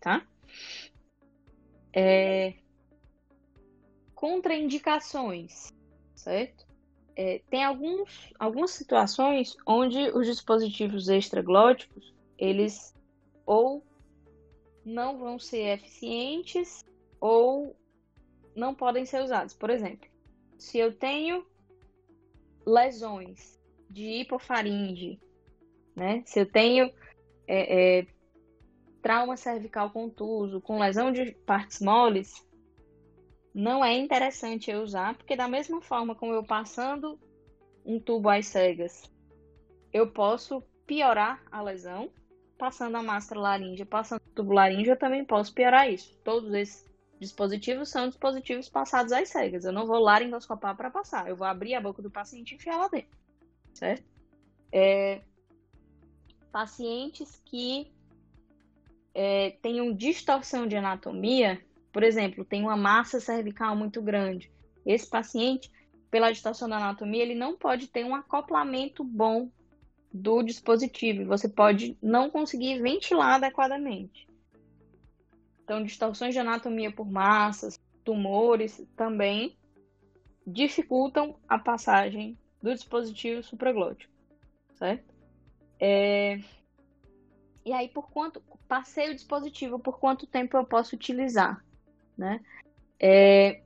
tá? 0.00 0.26
É... 1.92 2.54
Contraindicações, 4.14 5.72
certo? 6.14 6.66
É, 7.16 7.40
tem 7.48 7.62
alguns, 7.62 8.32
algumas 8.38 8.72
situações 8.72 9.56
onde 9.66 10.10
os 10.10 10.26
dispositivos 10.26 11.08
extraglóticos, 11.08 12.12
eles 12.36 12.92
ou 13.46 13.84
não 14.84 15.18
vão 15.18 15.38
ser 15.38 15.78
eficientes 15.78 16.84
ou 17.20 17.76
não 18.54 18.74
podem 18.74 19.06
ser 19.06 19.22
usados. 19.22 19.54
Por 19.54 19.70
exemplo, 19.70 20.08
se 20.58 20.78
eu 20.78 20.92
tenho 20.92 21.46
lesões 22.66 23.60
de 23.90 24.20
hipofaringe, 24.20 25.20
né? 25.94 26.22
Se 26.26 26.40
eu 26.40 26.50
tenho 26.50 26.92
é, 27.46 27.98
é, 27.98 28.06
trauma 29.02 29.36
cervical 29.36 29.90
contuso 29.90 30.60
com 30.60 30.78
lesão 30.78 31.12
de 31.12 31.32
partes 31.46 31.80
moles, 31.80 32.34
não 33.54 33.84
é 33.84 33.92
interessante 33.94 34.70
eu 34.70 34.82
usar, 34.82 35.16
porque 35.16 35.36
da 35.36 35.46
mesma 35.46 35.80
forma 35.80 36.14
como 36.14 36.32
eu 36.32 36.42
passando 36.42 37.18
um 37.84 38.00
tubo 38.00 38.28
às 38.28 38.46
cegas, 38.46 39.10
eu 39.92 40.10
posso 40.10 40.62
piorar 40.86 41.42
a 41.52 41.62
lesão, 41.62 42.10
passando 42.58 42.96
a 42.96 43.02
máscara 43.02 43.40
laríngea, 43.40 43.86
passando 43.86 44.22
o 44.22 44.34
tubo 44.34 44.52
laríngeo, 44.52 44.92
eu 44.92 44.98
também 44.98 45.24
posso 45.24 45.54
piorar 45.54 45.90
isso. 45.90 46.18
Todos 46.24 46.52
esses 46.54 46.84
dispositivos 47.24 47.88
são 47.88 48.08
dispositivos 48.08 48.68
passados 48.68 49.12
às 49.12 49.28
cegas. 49.28 49.64
Eu 49.64 49.72
não 49.72 49.86
vou 49.86 49.98
laringoscopar 49.98 50.76
para 50.76 50.90
passar. 50.90 51.28
Eu 51.28 51.36
vou 51.36 51.46
abrir 51.46 51.74
a 51.74 51.80
boca 51.80 52.00
do 52.00 52.10
paciente 52.10 52.52
e 52.52 52.54
enfiar 52.54 52.76
lá 52.76 52.88
dentro. 52.88 53.16
Certo? 53.72 54.04
É... 54.72 55.20
Pacientes 56.52 57.42
que 57.44 57.92
é, 59.14 59.50
tenham 59.62 59.92
distorção 59.92 60.66
de 60.66 60.76
anatomia, 60.76 61.60
por 61.92 62.02
exemplo, 62.02 62.44
tem 62.44 62.62
uma 62.62 62.76
massa 62.76 63.20
cervical 63.20 63.76
muito 63.76 64.02
grande. 64.02 64.50
Esse 64.84 65.08
paciente, 65.08 65.70
pela 66.10 66.32
distorção 66.32 66.68
da 66.68 66.76
anatomia, 66.76 67.22
ele 67.22 67.34
não 67.34 67.56
pode 67.56 67.86
ter 67.88 68.04
um 68.04 68.14
acoplamento 68.14 69.02
bom 69.02 69.48
do 70.12 70.42
dispositivo. 70.42 71.24
Você 71.26 71.48
pode 71.48 71.96
não 72.02 72.30
conseguir 72.30 72.80
ventilar 72.80 73.34
adequadamente. 73.34 74.28
Então, 75.64 75.82
distorções 75.82 76.34
de 76.34 76.40
anatomia 76.40 76.92
por 76.92 77.10
massas, 77.10 77.80
tumores 78.04 78.86
também 78.94 79.56
dificultam 80.46 81.36
a 81.48 81.58
passagem 81.58 82.38
do 82.62 82.72
dispositivo 82.74 83.42
supraglótico, 83.42 84.12
certo? 84.74 85.12
É... 85.80 86.38
E 87.64 87.72
aí, 87.72 87.88
por 87.88 88.10
quanto 88.10 88.42
passei 88.68 89.10
o 89.10 89.14
dispositivo, 89.14 89.78
por 89.78 89.98
quanto 89.98 90.26
tempo 90.26 90.56
eu 90.56 90.66
posso 90.66 90.94
utilizar, 90.94 91.64
né? 92.16 92.44
É... 93.00 93.62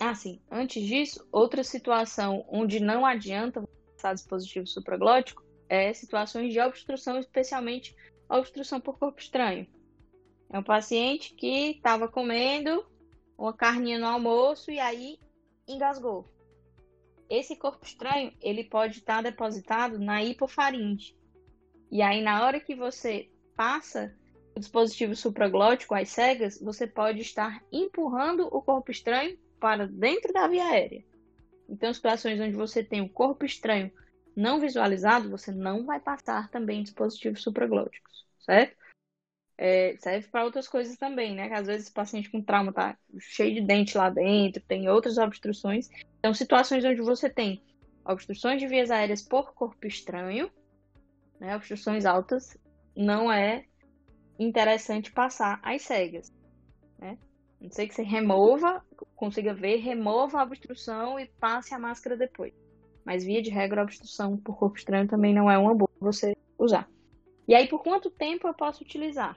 Ah, 0.00 0.14
sim. 0.14 0.40
Antes 0.50 0.84
disso, 0.84 1.26
outra 1.30 1.62
situação 1.62 2.44
onde 2.48 2.80
não 2.80 3.06
adianta 3.06 3.62
passar 3.94 4.14
dispositivo 4.14 4.66
supraglótico 4.66 5.44
é 5.68 5.92
situações 5.92 6.52
de 6.52 6.60
obstrução, 6.60 7.18
especialmente 7.18 7.94
obstrução 8.28 8.80
por 8.80 8.98
corpo 8.98 9.20
estranho. 9.20 9.66
É 10.50 10.58
um 10.58 10.62
paciente 10.62 11.34
que 11.34 11.70
estava 11.72 12.08
comendo 12.08 12.84
uma 13.36 13.52
carninha 13.52 13.98
no 13.98 14.06
almoço 14.06 14.70
e 14.70 14.80
aí 14.80 15.18
engasgou. 15.66 16.26
Esse 17.28 17.54
corpo 17.54 17.84
estranho, 17.84 18.32
ele 18.40 18.64
pode 18.64 18.98
estar 18.98 19.16
tá 19.16 19.30
depositado 19.30 19.98
na 19.98 20.22
hipofaringe. 20.24 21.14
E 21.90 22.00
aí, 22.00 22.22
na 22.22 22.44
hora 22.44 22.58
que 22.58 22.74
você 22.74 23.30
passa 23.54 24.14
o 24.56 24.60
dispositivo 24.60 25.14
supraglótico 25.14 25.94
às 25.94 26.08
cegas, 26.08 26.58
você 26.60 26.86
pode 26.86 27.20
estar 27.20 27.62
empurrando 27.70 28.46
o 28.46 28.62
corpo 28.62 28.90
estranho 28.90 29.38
para 29.60 29.86
dentro 29.86 30.32
da 30.32 30.48
via 30.48 30.64
aérea. 30.64 31.04
Então, 31.68 31.92
situações 31.92 32.40
onde 32.40 32.56
você 32.56 32.82
tem 32.82 33.02
o 33.02 33.08
corpo 33.08 33.44
estranho 33.44 33.92
não 34.34 34.58
visualizado, 34.58 35.28
você 35.28 35.52
não 35.52 35.84
vai 35.84 36.00
passar 36.00 36.48
também 36.48 36.82
dispositivos 36.82 37.42
supraglóticos, 37.42 38.24
certo? 38.38 38.77
É, 39.58 39.96
serve 39.98 40.28
para 40.28 40.44
outras 40.44 40.68
coisas 40.68 40.96
também, 40.96 41.34
né? 41.34 41.48
Que 41.48 41.54
às 41.54 41.66
vezes 41.66 41.88
o 41.88 41.92
paciente 41.92 42.30
com 42.30 42.40
trauma 42.40 42.72
tá 42.72 42.96
cheio 43.18 43.52
de 43.52 43.60
dente 43.60 43.98
lá 43.98 44.08
dentro, 44.08 44.62
tem 44.62 44.88
outras 44.88 45.18
obstruções. 45.18 45.88
Então, 46.20 46.32
situações 46.32 46.84
onde 46.84 47.02
você 47.02 47.28
tem 47.28 47.60
obstruções 48.06 48.60
de 48.60 48.68
vias 48.68 48.90
aéreas 48.90 49.20
por 49.20 49.52
corpo 49.52 49.84
estranho, 49.84 50.48
né? 51.40 51.56
Obstruções 51.56 52.06
altas, 52.06 52.56
não 52.96 53.30
é 53.30 53.64
interessante 54.38 55.10
passar 55.10 55.58
às 55.60 55.82
cegas, 55.82 56.32
né? 56.96 57.18
Não 57.60 57.72
sei 57.72 57.88
que 57.88 57.94
você 57.94 58.04
remova, 58.04 58.80
consiga 59.16 59.52
ver, 59.52 59.78
remova 59.78 60.38
a 60.38 60.44
obstrução 60.44 61.18
e 61.18 61.26
passe 61.40 61.74
a 61.74 61.78
máscara 61.78 62.16
depois. 62.16 62.54
Mas 63.04 63.24
via 63.24 63.42
de 63.42 63.50
regra, 63.50 63.80
a 63.80 63.84
obstrução 63.84 64.36
por 64.36 64.56
corpo 64.56 64.78
estranho 64.78 65.08
também 65.08 65.34
não 65.34 65.50
é 65.50 65.58
uma 65.58 65.74
boa 65.74 65.90
você 65.98 66.36
usar. 66.56 66.88
E 67.48 67.54
aí, 67.54 67.66
por 67.66 67.82
quanto 67.82 68.10
tempo 68.10 68.46
eu 68.46 68.54
posso 68.54 68.84
utilizar? 68.84 69.36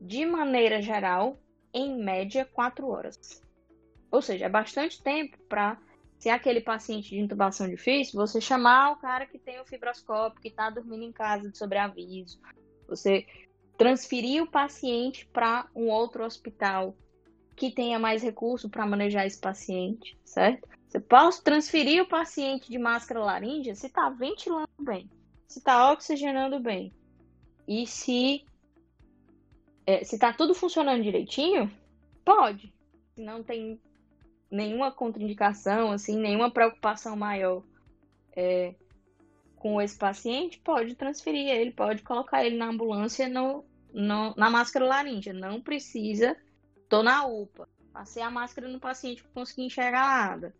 De 0.00 0.24
maneira 0.24 0.80
geral, 0.80 1.38
em 1.72 1.96
média, 2.02 2.44
4 2.44 2.88
horas. 2.88 3.42
Ou 4.10 4.22
seja, 4.22 4.46
é 4.46 4.48
bastante 4.48 5.02
tempo 5.02 5.36
para, 5.48 5.78
se 6.18 6.28
é 6.28 6.32
aquele 6.32 6.60
paciente 6.60 7.10
de 7.10 7.20
intubação 7.20 7.68
difícil, 7.68 8.18
você 8.18 8.40
chamar 8.40 8.92
o 8.92 8.96
cara 8.96 9.26
que 9.26 9.38
tem 9.38 9.60
o 9.60 9.64
fibroscópio, 9.64 10.40
que 10.40 10.48
está 10.48 10.70
dormindo 10.70 11.04
em 11.04 11.12
casa 11.12 11.50
de 11.50 11.58
sobreaviso, 11.58 12.40
você 12.86 13.26
transferir 13.76 14.42
o 14.42 14.50
paciente 14.50 15.26
para 15.26 15.68
um 15.74 15.88
outro 15.88 16.24
hospital 16.24 16.96
que 17.54 17.70
tenha 17.70 17.98
mais 17.98 18.22
recurso 18.22 18.68
para 18.68 18.86
manejar 18.86 19.26
esse 19.26 19.38
paciente, 19.38 20.18
certo? 20.24 20.66
Você 20.88 21.00
pode 21.00 21.42
transferir 21.42 22.02
o 22.02 22.08
paciente 22.08 22.70
de 22.70 22.78
máscara 22.78 23.20
laríngea 23.20 23.74
se 23.74 23.86
está 23.86 24.08
ventilando 24.08 24.68
bem, 24.80 25.10
se 25.46 25.58
está 25.58 25.92
oxigenando 25.92 26.58
bem 26.58 26.92
e 27.66 27.86
se 27.86 28.44
é, 29.88 30.04
se 30.04 30.16
está 30.16 30.34
tudo 30.34 30.54
funcionando 30.54 31.02
direitinho, 31.02 31.72
pode. 32.22 32.70
Se 33.14 33.22
não 33.22 33.42
tem 33.42 33.80
nenhuma 34.50 34.92
contraindicação, 34.92 35.90
assim, 35.92 36.14
nenhuma 36.14 36.50
preocupação 36.50 37.16
maior 37.16 37.62
é, 38.36 38.74
com 39.56 39.80
esse 39.80 39.96
paciente, 39.96 40.58
pode 40.58 40.94
transferir 40.94 41.48
ele, 41.48 41.70
pode 41.70 42.02
colocar 42.02 42.44
ele 42.44 42.58
na 42.58 42.66
ambulância 42.66 43.30
no, 43.30 43.64
no, 43.90 44.34
na 44.36 44.50
máscara 44.50 44.84
laríngea. 44.84 45.32
Não 45.32 45.58
precisa, 45.58 46.36
tô 46.86 47.02
na 47.02 47.24
UPA, 47.24 47.66
passei 47.90 48.22
a 48.22 48.30
máscara 48.30 48.68
no 48.68 48.78
paciente 48.78 49.22
para 49.22 49.32
conseguir 49.32 49.62
enxergar 49.62 50.06
nada. 50.06 50.54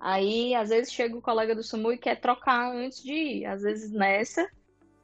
Aí, 0.00 0.54
às 0.54 0.70
vezes, 0.70 0.90
chega 0.90 1.14
o 1.14 1.20
colega 1.20 1.54
do 1.54 1.62
SAMU 1.62 1.92
e 1.92 1.98
quer 1.98 2.18
trocar 2.18 2.74
antes 2.74 3.02
de 3.02 3.12
ir. 3.12 3.44
Às 3.44 3.60
vezes, 3.60 3.90
nessa, 3.90 4.48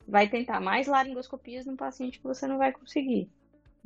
vai 0.09 0.30
tentar 0.30 0.61
mais 0.61 0.87
laringoscopias 0.87 1.66
no 1.66 1.76
paciente 1.76 2.18
que 2.18 2.25
você 2.25 2.47
não 2.47 2.56
vai 2.56 2.73
conseguir, 2.73 3.28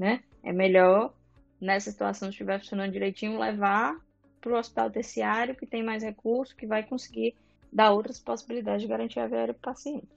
né? 0.01 0.23
É 0.43 0.51
melhor, 0.51 1.13
nessa 1.61 1.91
situação, 1.91 2.29
se 2.29 2.33
estiver 2.33 2.59
funcionando 2.59 2.91
direitinho, 2.91 3.39
levar 3.39 4.01
para 4.41 4.51
o 4.51 4.57
hospital 4.57 4.91
terciário, 4.91 5.55
que 5.55 5.67
tem 5.67 5.83
mais 5.83 6.03
recurso, 6.03 6.57
que 6.57 6.67
vai 6.67 6.83
conseguir 6.83 7.35
dar 7.71 7.93
outras 7.93 8.19
possibilidades 8.19 8.81
de 8.81 8.89
garantia 8.89 9.25
aérea 9.25 9.53
para 9.53 9.71
o 9.71 9.75
paciente, 9.75 10.09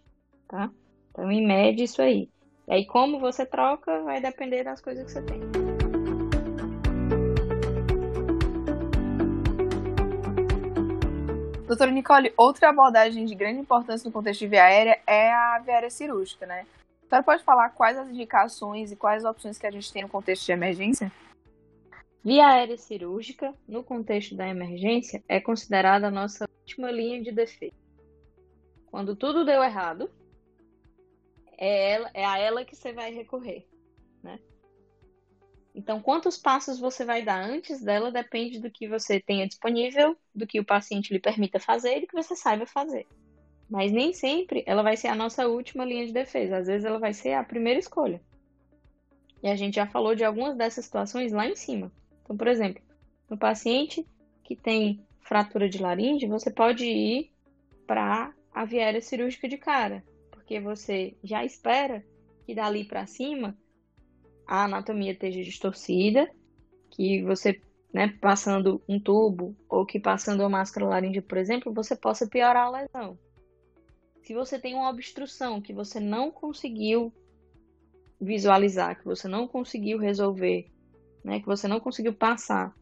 tá? 0.48 0.72
Então, 1.12 1.30
em 1.30 1.46
média, 1.46 1.84
isso 1.84 2.02
aí. 2.02 2.30
E 2.66 2.74
aí, 2.74 2.86
como 2.86 3.20
você 3.20 3.46
troca, 3.46 4.02
vai 4.04 4.22
depender 4.22 4.64
das 4.64 4.80
coisas 4.80 5.04
que 5.04 5.12
você 5.12 5.22
tem. 5.22 5.42
Doutora 11.68 11.92
Nicole, 11.92 12.34
outra 12.38 12.70
abordagem 12.70 13.26
de 13.26 13.36
grande 13.36 13.60
importância 13.60 14.08
no 14.08 14.14
contexto 14.14 14.40
de 14.40 14.48
via 14.48 14.64
aérea 14.64 14.98
é 15.06 15.34
a 15.34 15.60
via 15.60 15.74
aérea 15.74 15.90
cirúrgica, 15.90 16.46
né? 16.46 16.66
Senhora 17.14 17.24
pode 17.24 17.44
falar 17.44 17.70
quais 17.70 17.96
as 17.96 18.10
indicações 18.10 18.92
e 18.92 18.96
quais 18.96 19.24
opções 19.24 19.60
que 19.60 19.68
a 19.68 19.72
gente 19.72 19.94
tem 19.94 20.02
no 20.02 20.10
contexto 20.10 20.48
de 20.48 20.52
emergência? 20.52 21.12
Via 22.24 22.48
aérea 22.48 22.76
cirúrgica, 22.76 23.54
no 23.68 23.84
contexto 23.84 24.36
da 24.36 24.48
emergência, 24.48 25.24
é 25.28 25.40
considerada 25.40 26.08
a 26.08 26.12
nossa 26.12 26.50
última 26.62 26.90
linha 26.90 27.22
de 27.22 27.32
defesa. 27.32 27.76
Quando 28.88 29.16
tudo 29.16 29.46
deu 29.46 29.62
errado, 29.62 30.10
é, 31.56 31.92
ela, 31.92 32.10
é 32.16 32.26
a 32.26 32.40
ela 32.40 32.66
que 32.66 32.76
você 32.76 32.92
vai 32.92 33.14
recorrer, 33.14 33.68
né? 34.24 34.40
Então, 35.76 36.02
quantos 36.02 36.36
passos 36.36 36.80
você 36.80 37.06
vai 37.06 37.24
dar 37.24 37.44
antes 37.44 37.80
dela 37.84 38.12
depende 38.12 38.60
do 38.60 38.72
que 38.72 38.88
você 38.88 39.20
tenha 39.20 39.48
disponível, 39.48 40.18
do 40.34 40.48
que 40.48 40.60
o 40.60 40.66
paciente 40.66 41.14
lhe 41.14 41.20
permita 41.20 41.60
fazer 41.60 41.98
e 41.98 42.02
do 42.02 42.08
que 42.08 42.16
você 42.16 42.36
saiba 42.36 42.66
fazer. 42.66 43.06
Mas 43.74 43.92
nem 43.92 44.14
sempre 44.14 44.64
ela 44.68 44.84
vai 44.84 44.96
ser 44.96 45.08
a 45.08 45.16
nossa 45.16 45.48
última 45.48 45.84
linha 45.84 46.06
de 46.06 46.14
defesa. 46.14 46.58
Às 46.58 46.68
vezes 46.68 46.86
ela 46.86 47.00
vai 47.00 47.12
ser 47.12 47.34
a 47.34 47.44
primeira 47.44 47.80
escolha. 47.80 48.22
E 49.42 49.48
a 49.48 49.56
gente 49.56 49.78
já 49.78 49.88
falou 49.88 50.14
de 50.14 50.24
algumas 50.24 50.56
dessas 50.56 50.86
situações 50.86 51.32
lá 51.32 51.48
em 51.48 51.56
cima. 51.56 51.92
Então, 52.24 52.38
por 52.38 52.48
exemplo, 52.48 52.84
no 53.28 53.36
paciente 53.36 54.06
que 54.44 54.56
tem 54.56 55.04
fratura 55.22 55.68
de 55.68 55.82
laringe, 55.82 56.28
você 56.28 56.52
pode 56.52 56.86
ir 56.86 57.32
para 57.88 58.32
a 58.54 58.64
viária 58.64 59.02
cirúrgica 59.02 59.50
de 59.50 59.58
cara, 59.58 60.04
porque 60.30 60.60
você 60.60 61.18
já 61.24 61.44
espera 61.44 62.06
que 62.46 62.54
dali 62.54 62.86
para 62.86 63.08
cima 63.08 63.58
a 64.46 64.66
anatomia 64.66 65.14
esteja 65.14 65.42
distorcida, 65.42 66.30
que 66.92 67.24
você, 67.24 67.60
né, 67.92 68.16
passando 68.22 68.84
um 68.88 69.00
tubo 69.00 69.56
ou 69.68 69.84
que 69.84 70.00
passando 70.00 70.42
uma 70.42 70.50
máscara 70.50 70.86
laríngea, 70.86 71.24
por 71.24 71.40
exemplo, 71.40 71.74
você 71.74 71.96
possa 71.96 72.28
piorar 72.28 72.68
a 72.68 72.70
lesão. 72.70 73.18
Se 74.24 74.34
você 74.34 74.58
tem 74.58 74.74
uma 74.74 74.90
obstrução 74.90 75.62
que 75.62 75.74
você 75.74 76.00
não 76.00 76.32
conseguiu 76.32 77.14
visualizar, 78.20 78.98
que 78.98 79.06
você 79.06 79.28
não 79.28 79.48
conseguiu 79.48 79.98
resolver, 79.98 80.72
né, 81.24 81.40
que 81.40 81.46
você 81.46 81.68
não 81.68 81.80
conseguiu 81.80 82.14
passar 82.14 82.74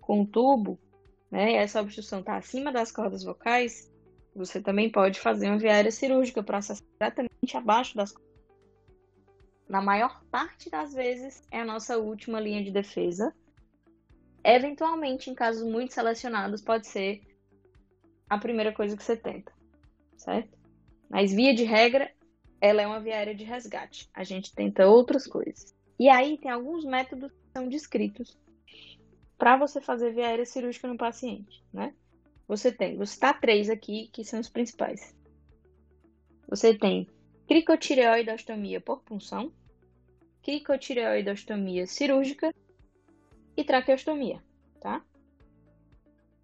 com 0.00 0.22
o 0.22 0.26
tubo, 0.26 0.78
né, 1.30 1.54
essa 1.54 1.80
obstrução 1.80 2.20
está 2.20 2.36
acima 2.36 2.72
das 2.72 2.90
cordas 2.90 3.22
vocais, 3.22 3.92
você 4.34 4.60
também 4.60 4.90
pode 4.90 5.20
fazer 5.20 5.48
uma 5.48 5.58
viária 5.58 5.90
cirúrgica 5.90 6.42
para 6.42 6.58
acessar 6.58 6.86
exatamente 7.00 7.56
abaixo 7.56 7.96
das 7.96 8.12
cordas 8.12 8.26
na 9.68 9.82
maior 9.82 10.22
parte 10.30 10.70
das 10.70 10.92
vezes, 10.94 11.42
é 11.50 11.60
a 11.60 11.64
nossa 11.64 11.98
última 11.98 12.38
linha 12.40 12.62
de 12.62 12.70
defesa. 12.70 13.34
Eventualmente, 14.44 15.28
em 15.28 15.34
casos 15.34 15.64
muito 15.64 15.92
selecionados, 15.92 16.62
pode 16.62 16.86
ser 16.86 17.20
a 18.28 18.38
primeira 18.38 18.72
coisa 18.72 18.96
que 18.96 19.02
você 19.02 19.16
tenta, 19.16 19.52
certo? 20.16 20.56
Mas, 21.08 21.32
via 21.32 21.54
de 21.54 21.64
regra, 21.64 22.10
ela 22.60 22.82
é 22.82 22.86
uma 22.86 23.00
via 23.00 23.14
aérea 23.14 23.34
de 23.34 23.44
resgate. 23.44 24.08
A 24.12 24.24
gente 24.24 24.54
tenta 24.54 24.86
outras 24.86 25.26
coisas. 25.26 25.74
E 25.98 26.08
aí, 26.08 26.38
tem 26.38 26.50
alguns 26.50 26.84
métodos 26.84 27.30
que 27.30 27.52
são 27.52 27.68
descritos 27.68 28.38
para 29.38 29.56
você 29.56 29.80
fazer 29.80 30.12
via 30.12 30.26
aérea 30.26 30.46
cirúrgica 30.46 30.88
no 30.88 30.96
paciente, 30.96 31.62
né? 31.72 31.94
Você 32.48 32.70
tem, 32.70 32.96
você 32.96 33.14
está 33.14 33.34
três 33.34 33.68
aqui, 33.68 34.08
que 34.12 34.24
são 34.24 34.40
os 34.40 34.48
principais. 34.48 35.14
Você 36.48 36.74
tem 36.74 37.08
cricotireoidostomia 37.48 38.80
por 38.80 39.02
punção, 39.02 39.52
cricotireoidostomia 40.42 41.86
cirúrgica 41.86 42.54
e 43.56 43.64
traqueostomia, 43.64 44.42
tá? 44.80 45.04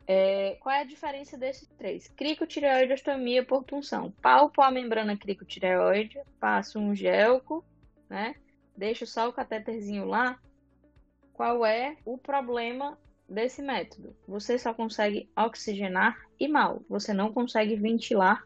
É, 0.06 0.56
qual 0.60 0.74
é 0.74 0.80
a 0.80 0.84
diferença 0.84 1.38
desses 1.38 1.68
três? 1.78 2.08
Cricotireoidostomia 2.08 3.44
por 3.44 3.62
punção. 3.64 4.10
Palpo 4.22 4.60
a 4.60 4.70
membrana 4.70 5.16
cricotireoide, 5.16 6.20
passo 6.40 6.78
um 6.78 6.94
gelco, 6.94 7.64
né? 8.08 8.34
Deixo 8.76 9.06
só 9.06 9.28
o 9.28 9.32
catéterzinho 9.32 10.04
lá. 10.04 10.38
Qual 11.32 11.64
é 11.64 11.96
o 12.04 12.18
problema 12.18 12.98
desse 13.28 13.62
método? 13.62 14.16
Você 14.26 14.58
só 14.58 14.74
consegue 14.74 15.30
oxigenar 15.36 16.18
e 16.38 16.48
mal. 16.48 16.82
Você 16.88 17.12
não 17.12 17.32
consegue 17.32 17.76
ventilar 17.76 18.44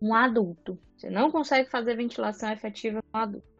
um 0.00 0.14
adulto. 0.14 0.78
Você 0.96 1.10
não 1.10 1.30
consegue 1.30 1.68
fazer 1.68 1.96
ventilação 1.96 2.50
efetiva 2.52 3.02
no 3.12 3.20
adulto. 3.20 3.52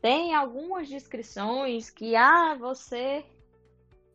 Tem 0.00 0.34
algumas 0.34 0.88
descrições 0.88 1.90
que 1.90 2.16
ah, 2.16 2.54
você 2.54 3.24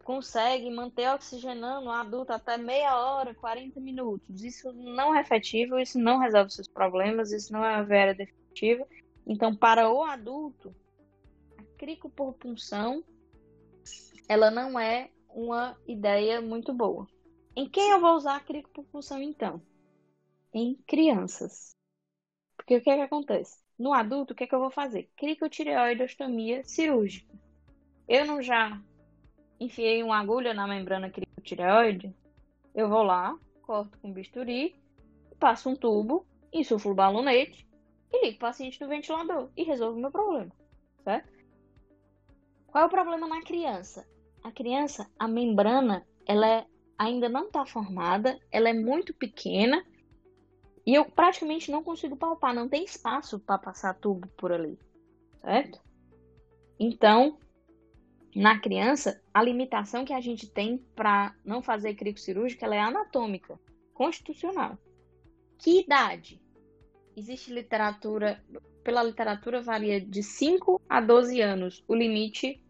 consegue 0.06 0.70
manter 0.70 1.10
oxigenando 1.13 1.88
o 1.88 1.91
adulto 1.91 2.32
até 2.32 2.58
meia 2.58 2.96
hora, 2.98 3.36
40 3.36 3.82
minutos. 3.82 4.41
Isso 4.41 4.72
não 4.72 5.13
é 5.13 5.20
efetivo, 5.20 5.78
isso 5.78 6.00
não 6.00 6.20
resolve 6.20 6.52
seus 6.52 6.68
problemas, 6.68 7.34
isso 7.34 7.52
não 7.52 7.65
é 7.65 7.74
uma 7.76 7.84
vera 7.84 8.13
definitiva. 8.13 8.88
Então, 9.28 9.54
para 9.54 9.89
o 9.91 10.04
adulto, 10.04 10.74
a 11.58 11.63
cricopropulsão 11.78 13.04
ela 14.30 14.50
não 14.50 14.80
é 14.80 15.10
uma 15.28 15.78
ideia 15.86 16.39
muito 16.39 16.74
boa. 16.74 17.06
Em 17.56 17.68
quem 17.68 17.89
eu 17.91 18.00
vou 18.00 18.15
usar 18.15 18.38
a 18.38 18.39
cricopropulsão 18.39 19.22
então? 19.22 19.62
em 20.56 20.76
crianças. 20.88 21.76
Porque 22.56 22.78
o 22.78 22.82
que 22.82 22.89
é 22.89 22.96
que 22.96 23.02
acontece? 23.02 23.62
No 23.78 23.91
adulto, 23.91 24.32
o 24.32 24.36
que 24.36 24.46
é 24.46 24.48
que 24.48 24.56
eu 24.56 24.60
vou 24.60 24.72
fazer? 24.72 25.10
Cricotireoidostomia 25.18 26.63
cirúrgica. 26.63 27.34
Eu 28.08 28.26
não 28.26 28.41
já 28.41 28.82
enfiei 29.60 30.04
uma 30.04 30.20
agulha 30.20 30.54
na 30.54 30.68
membrana 30.68 31.10
cricotireoide? 31.10 32.15
Eu 32.74 32.89
vou 32.89 33.04
lá, 33.04 33.38
corto 33.62 33.98
com 34.00 34.12
bisturi, 34.12 34.76
passo 35.39 35.70
um 35.70 35.76
tubo, 35.76 36.26
insuflo 36.52 36.91
o 36.91 36.96
balonete 36.96 37.68
e 38.12 38.26
ligo 38.26 38.38
o 38.38 38.39
paciente 38.39 38.80
no 38.82 38.88
ventilador 38.88 39.50
e 39.56 39.63
resolvo 39.63 39.98
o 39.98 40.02
meu 40.02 40.12
problema, 40.12 40.52
certo? 41.04 41.30
Qual 42.68 42.84
é 42.84 42.88
o 42.88 42.89
problema 42.89 43.28
na 43.28 43.41
criança? 43.41 44.08
A 44.44 44.52
criança, 44.52 45.10
a 45.18 45.28
membrana, 45.28 46.06
ela 46.26 46.48
é, 46.48 46.65
ainda 46.98 47.30
não 47.30 47.48
está 47.48 47.65
formada, 47.65 48.38
ela 48.52 48.70
é 48.70 48.74
muito 48.74 49.13
pequena 49.13 49.86
e 50.86 50.94
eu 50.94 51.06
praticamente 51.06 51.72
não 51.72 51.84
consigo 51.84 52.15
palpar, 52.15 52.54
não 52.54 52.70
tem 52.70 52.84
espaço 52.84 53.39
para 53.39 53.58
passar 53.58 53.96
tubo 53.96 54.28
por 54.38 54.52
ali, 54.52 54.78
certo? 55.41 55.82
Então, 56.80 57.38
na 58.36 58.60
criança, 58.60 59.21
a 59.34 59.41
limitação 59.41 60.04
que 60.04 60.12
a 60.12 60.19
gente 60.19 60.45
tem 60.45 60.78
para 60.93 61.34
não 61.45 61.62
fazer 61.62 61.95
crico 61.95 62.19
cirúrgico 62.19 62.65
ela 62.65 62.76
é 62.76 62.82
anatômica, 62.82 63.58
constitucional. 63.93 64.78
Que 65.58 65.80
idade? 65.80 66.41
Existe 67.15 67.54
literatura, 67.54 68.43
pela 68.84 69.02
literatura 69.02 69.62
varia 69.62 70.02
de 70.02 70.21
5 70.21 70.82
a 70.89 71.00
12 71.00 71.39
anos 71.39 71.84
o 71.88 71.95
limite 71.95 72.62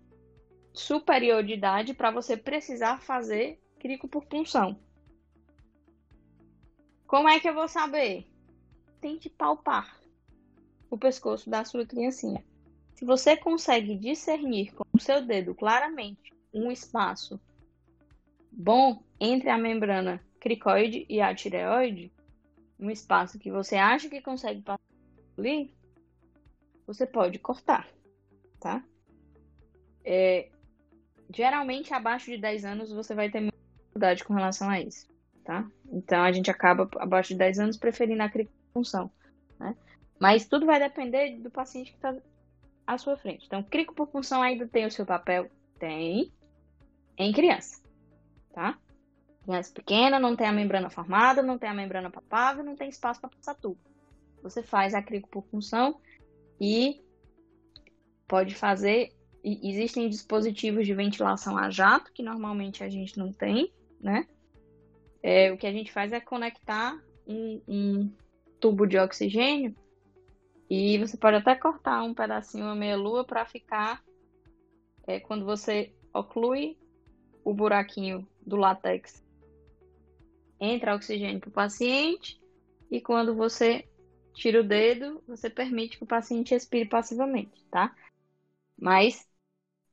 superior 0.72 1.44
de 1.44 1.54
idade 1.54 1.96
para 1.96 2.12
você 2.12 2.38
precisar 2.38 3.02
fazer 3.02 3.60
crico 3.80 4.08
por 4.08 4.24
punção. 4.26 4.80
Como 7.08 7.28
é 7.28 7.40
que 7.40 7.50
eu 7.50 7.56
vou 7.56 7.68
saber? 7.68 8.28
Tente 9.02 9.32
palpar 9.32 10.00
o 10.92 10.98
pescoço 10.98 11.50
da 11.50 11.66
sua 11.66 11.88
criancinha. 11.88 12.46
Se 12.94 13.04
você 13.04 13.36
consegue 13.36 13.96
discernir 13.96 14.72
o 14.96 15.00
seu 15.00 15.22
dedo 15.22 15.54
claramente 15.54 16.34
um 16.54 16.72
espaço 16.72 17.40
bom 18.50 19.04
entre 19.20 19.50
a 19.50 19.58
membrana 19.58 20.24
cricoide 20.40 21.06
e 21.10 21.20
a 21.20 21.36
tireoide, 21.36 22.14
um 22.80 22.90
espaço 22.90 23.38
que 23.38 23.52
você 23.52 23.76
acha 23.76 24.10
que 24.10 24.22
consegue 24.22 24.62
passar 24.62 24.80
ali, 25.38 25.74
você 26.88 27.06
pode 27.06 27.40
cortar, 27.40 27.88
tá? 28.60 28.82
É, 30.04 30.50
geralmente, 31.34 31.94
abaixo 31.94 32.32
de 32.32 32.38
10 32.38 32.64
anos, 32.64 32.92
você 32.92 33.14
vai 33.14 33.30
ter 33.30 33.42
muita 33.42 33.58
dificuldade 33.58 34.24
com 34.24 34.34
relação 34.34 34.70
a 34.70 34.80
isso, 34.80 35.10
tá? 35.44 35.70
Então, 35.92 36.22
a 36.22 36.32
gente 36.32 36.50
acaba, 36.50 36.90
abaixo 36.98 37.30
de 37.30 37.40
10 37.40 37.60
anos, 37.60 37.78
preferindo 37.78 38.24
a 38.24 38.30
cricopunção, 38.30 39.12
né? 39.60 39.76
Mas 40.20 40.48
tudo 40.48 40.66
vai 40.66 40.80
depender 40.80 41.38
do 41.40 41.52
paciente 41.52 41.92
que 41.92 41.98
está 41.98 42.16
à 42.86 42.98
sua 42.98 43.18
frente. 43.18 43.46
Então, 43.46 43.64
crico 43.64 43.94
por 43.94 44.08
função 44.10 44.42
ainda 44.42 44.68
tem 44.68 44.86
o 44.86 44.92
seu 44.92 45.06
papel? 45.06 45.50
Tem. 45.80 46.32
Em 47.18 47.32
criança, 47.32 47.82
tá? 48.54 48.78
Criança 49.44 49.72
pequena, 49.74 50.20
não 50.20 50.36
tem 50.36 50.48
a 50.48 50.52
membrana 50.52 50.90
formada, 50.90 51.42
não 51.42 51.58
tem 51.58 51.70
a 51.70 51.74
membrana 51.74 52.10
papável, 52.10 52.64
não 52.64 52.76
tem 52.76 52.90
espaço 52.90 53.22
para 53.22 53.30
passar 53.30 53.56
tubo. 53.56 53.80
Você 54.44 54.62
faz 54.62 54.94
a 54.94 55.02
crico 55.02 55.30
por 55.30 55.44
função 55.46 56.00
e 56.60 57.02
pode 58.28 58.54
fazer. 58.54 59.14
Existem 59.44 60.10
dispositivos 60.10 60.86
de 60.86 60.94
ventilação 60.94 61.58
a 61.58 61.70
jato, 61.70 62.12
que 62.12 62.24
normalmente 62.24 62.84
a 62.84 62.90
gente 62.90 63.18
não 63.18 63.32
tem, 63.32 63.72
né? 64.02 64.28
É, 65.22 65.52
o 65.52 65.58
que 65.58 65.68
a 65.68 65.72
gente 65.72 65.92
faz 65.92 66.12
é 66.12 66.20
conectar 66.20 67.00
um, 67.28 67.62
um 67.68 68.14
tubo 68.60 68.88
de 68.88 68.98
oxigênio 68.98 69.76
e 70.70 70.98
você 70.98 71.16
pode 71.16 71.38
até 71.38 71.56
cortar 71.56 72.04
um 72.04 72.14
pedacinho, 72.14 72.66
uma 72.66 72.76
meia-lua, 72.76 73.24
para 73.24 73.46
ficar. 73.46 74.04
É, 75.08 75.20
quando 75.20 75.46
você 75.46 75.94
oclui 76.14 76.78
o 77.44 77.54
buraquinho 77.54 78.28
do 78.46 78.56
látex, 78.56 79.24
entra 80.60 80.96
oxigênio 80.96 81.40
para 81.40 81.50
o 81.50 81.54
paciente. 81.54 82.42
E 82.90 83.00
quando 83.00 83.36
você 83.36 83.88
tira 84.34 84.62
o 84.62 84.64
dedo, 84.64 85.24
você 85.28 85.50
permite 85.50 85.98
que 85.98 86.04
o 86.04 86.08
paciente 86.08 86.52
respire 86.52 86.90
passivamente, 86.90 87.64
tá? 87.70 87.96
Mas 88.78 89.28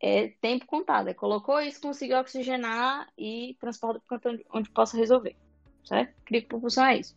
é 0.00 0.28
tempo 0.40 0.66
contado. 0.66 1.08
É, 1.08 1.14
colocou 1.14 1.60
isso, 1.60 1.80
conseguiu 1.80 2.18
oxigenar 2.18 3.08
e 3.16 3.56
transporta 3.60 4.02
para 4.08 4.32
o 4.32 4.38
onde 4.54 4.70
possa 4.70 4.96
resolver, 4.96 5.36
certo? 5.84 6.14
Cricopulsão 6.24 6.86
é 6.86 6.98
isso. 6.98 7.16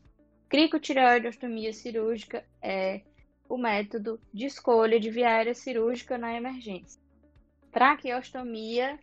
Cricotireoideostomia 0.50 1.74
cirúrgica 1.74 2.46
é 2.62 3.02
o 3.48 3.58
método 3.58 4.20
de 4.34 4.46
escolha 4.46 5.00
de 5.00 5.10
via 5.10 5.30
aérea 5.30 5.54
cirúrgica 5.54 6.18
na 6.18 6.34
emergência. 6.34 7.02
Traqueostomia 7.72 9.00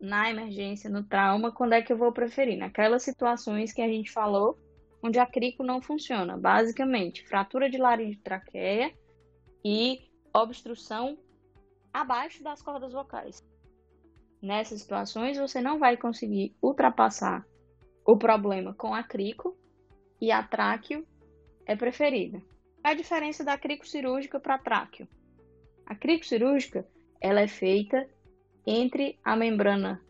na 0.00 0.30
emergência, 0.30 0.90
no 0.90 1.02
trauma, 1.02 1.50
quando 1.50 1.72
é 1.72 1.82
que 1.82 1.92
eu 1.92 1.96
vou 1.96 2.12
preferir? 2.12 2.58
Naquelas 2.58 3.02
situações 3.02 3.72
que 3.72 3.80
a 3.80 3.88
gente 3.88 4.10
falou, 4.12 4.58
onde 5.02 5.18
a 5.18 5.26
crico 5.26 5.62
não 5.62 5.80
funciona. 5.80 6.36
Basicamente, 6.36 7.26
fratura 7.26 7.70
de 7.70 7.78
laringe 7.78 8.18
traqueia 8.18 8.92
e 9.64 10.10
obstrução 10.34 11.18
abaixo 11.92 12.42
das 12.42 12.60
cordas 12.60 12.92
vocais. 12.92 13.42
Nessas 14.42 14.82
situações, 14.82 15.38
você 15.38 15.62
não 15.62 15.78
vai 15.78 15.96
conseguir 15.96 16.54
ultrapassar 16.60 17.46
o 18.04 18.18
problema 18.18 18.74
com 18.74 18.94
a 18.94 19.02
crico 19.02 19.56
e 20.20 20.30
a 20.30 20.42
tráqueo 20.42 21.06
é 21.64 21.74
preferida 21.74 22.42
a 22.86 22.94
diferença 22.94 23.42
da 23.42 23.58
cricocirúrgica 23.58 24.38
para 24.38 24.58
tráqueo? 24.58 25.08
A 25.84 25.96
cricocirúrgica 25.96 26.86
ela 27.20 27.40
é 27.40 27.48
feita 27.48 28.08
entre 28.64 29.18
a 29.24 29.34
membrana, 29.34 30.00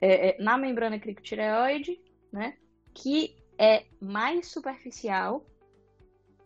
é, 0.00 0.30
é, 0.30 0.42
na 0.42 0.58
membrana 0.58 0.98
cricotireoide, 0.98 2.00
né, 2.32 2.56
que 2.92 3.36
é 3.56 3.84
mais 4.00 4.48
superficial 4.48 5.46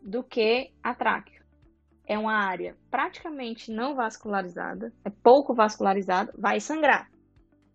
do 0.02 0.22
que 0.22 0.70
a 0.82 0.94
tráqueo. 0.94 1.42
É 2.06 2.18
uma 2.18 2.34
área 2.34 2.76
praticamente 2.90 3.72
não 3.72 3.94
vascularizada, 3.94 4.92
é 5.02 5.08
pouco 5.08 5.54
vascularizada, 5.54 6.30
vai 6.36 6.60
sangrar. 6.60 7.10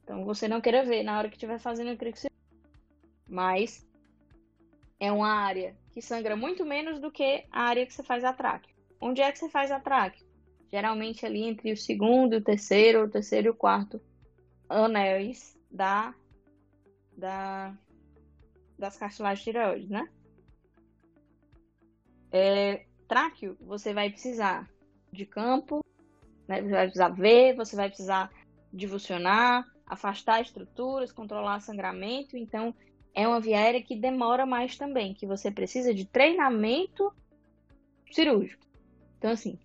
Então 0.04 0.24
você 0.26 0.48
não 0.48 0.62
queira 0.62 0.86
ver 0.86 1.02
na 1.02 1.18
hora 1.18 1.28
que 1.28 1.38
estiver 1.38 1.58
fazendo 1.58 1.89
a 1.89 1.98
cricocirúrgica. 1.98 2.36
Mas 3.28 3.84
é 4.99 5.12
uma 5.12 5.29
área 5.29 5.75
que 5.91 6.01
sangra 6.01 6.36
muito 6.36 6.65
menos 6.65 6.99
do 6.99 7.12
que 7.12 7.45
a 7.51 7.62
área 7.62 7.86
que 7.86 7.93
você 7.93 8.03
faz 8.03 8.23
a 8.23 8.34
tráqueo. 8.34 8.75
Onde 8.99 9.21
é 9.21 9.31
que 9.31 9.39
você 9.39 9.49
faz 9.49 9.71
a 9.71 9.79
tráqueo? 9.79 10.25
Geralmente 10.71 11.25
ali 11.25 11.43
entre 11.43 11.71
o 11.71 11.77
segundo, 11.77 12.38
o 12.38 12.41
terceiro, 12.41 13.03
o 13.03 13.10
terceiro 13.10 13.47
e 13.47 13.49
o 13.49 13.55
quarto 13.55 14.01
anéis 14.67 15.58
da, 15.69 16.13
da, 17.15 17.77
das 18.77 18.97
cartilagens 18.97 19.43
tireoides, 19.43 19.89
né? 19.89 20.10
É, 22.31 22.86
tráqueo, 23.08 23.55
você 23.62 23.93
vai 23.93 24.10
precisar 24.10 24.69
de 25.12 25.25
campo, 25.25 25.81
né? 26.47 26.62
você 26.62 26.71
vai 26.71 26.86
precisar 26.86 27.10
ver, 27.10 27.55
você 27.55 27.75
vai 27.75 27.88
precisar 27.88 28.31
divulsionar, 28.73 29.65
afastar 29.86 30.41
estruturas, 30.41 31.12
controlar 31.12 31.60
sangramento. 31.62 32.36
Então, 32.36 32.75
é 33.15 33.25
uma 33.25 33.39
via 33.39 33.58
aérea 33.58 33.82
que 33.82 33.95
demora 33.95 34.45
mais 34.45 34.78
também, 34.78 35.13
que 35.13 35.25
você 35.25 35.49
precisa 35.49 35.93
de 35.93 36.04
treinamento 36.04 37.12
cirúrgico. 38.12 38.67
Então, 39.17 39.32
assim, 39.32 39.58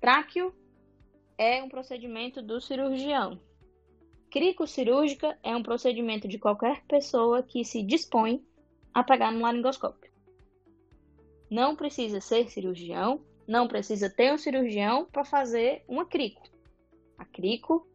tráqueo 0.00 0.52
é 1.36 1.62
um 1.62 1.68
procedimento 1.68 2.40
do 2.40 2.58
cirurgião. 2.58 3.38
Cricocirúrgica 4.30 5.38
é 5.42 5.54
um 5.54 5.62
procedimento 5.62 6.26
de 6.26 6.38
qualquer 6.38 6.82
pessoa 6.86 7.42
que 7.42 7.64
se 7.64 7.82
dispõe 7.82 8.42
a 8.94 9.04
pegar 9.04 9.30
no 9.30 9.40
laringoscópio. 9.40 10.10
Não 11.50 11.76
precisa 11.76 12.20
ser 12.20 12.48
cirurgião, 12.48 13.20
não 13.46 13.68
precisa 13.68 14.08
ter 14.08 14.32
um 14.32 14.38
cirurgião 14.38 15.04
para 15.04 15.24
fazer 15.24 15.84
uma 15.86 16.06
crico. 16.06 16.42
A 17.18 17.24
crico 17.26 17.86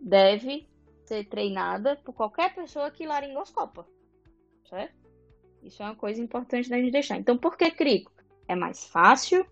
deve 0.00 0.68
ser 1.04 1.24
treinada 1.24 1.96
por 1.96 2.12
qualquer 2.12 2.54
pessoa 2.54 2.90
que 2.90 3.06
laringoscopa 3.06 3.93
certo? 4.68 4.94
Isso 5.62 5.82
é 5.82 5.86
uma 5.86 5.96
coisa 5.96 6.20
importante 6.20 6.68
da 6.68 6.78
gente 6.78 6.92
deixar. 6.92 7.18
Então, 7.18 7.38
por 7.38 7.56
que 7.56 7.70
crico? 7.70 8.12
É 8.46 8.54
mais 8.54 8.84
fácil, 8.84 9.46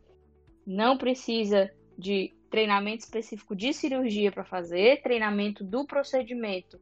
não 0.66 0.98
precisa 0.98 1.70
de 1.96 2.34
treinamento 2.50 3.04
específico 3.04 3.56
de 3.56 3.72
cirurgia 3.72 4.30
para 4.30 4.44
fazer, 4.44 5.02
treinamento 5.02 5.64
do 5.64 5.86
procedimento 5.86 6.78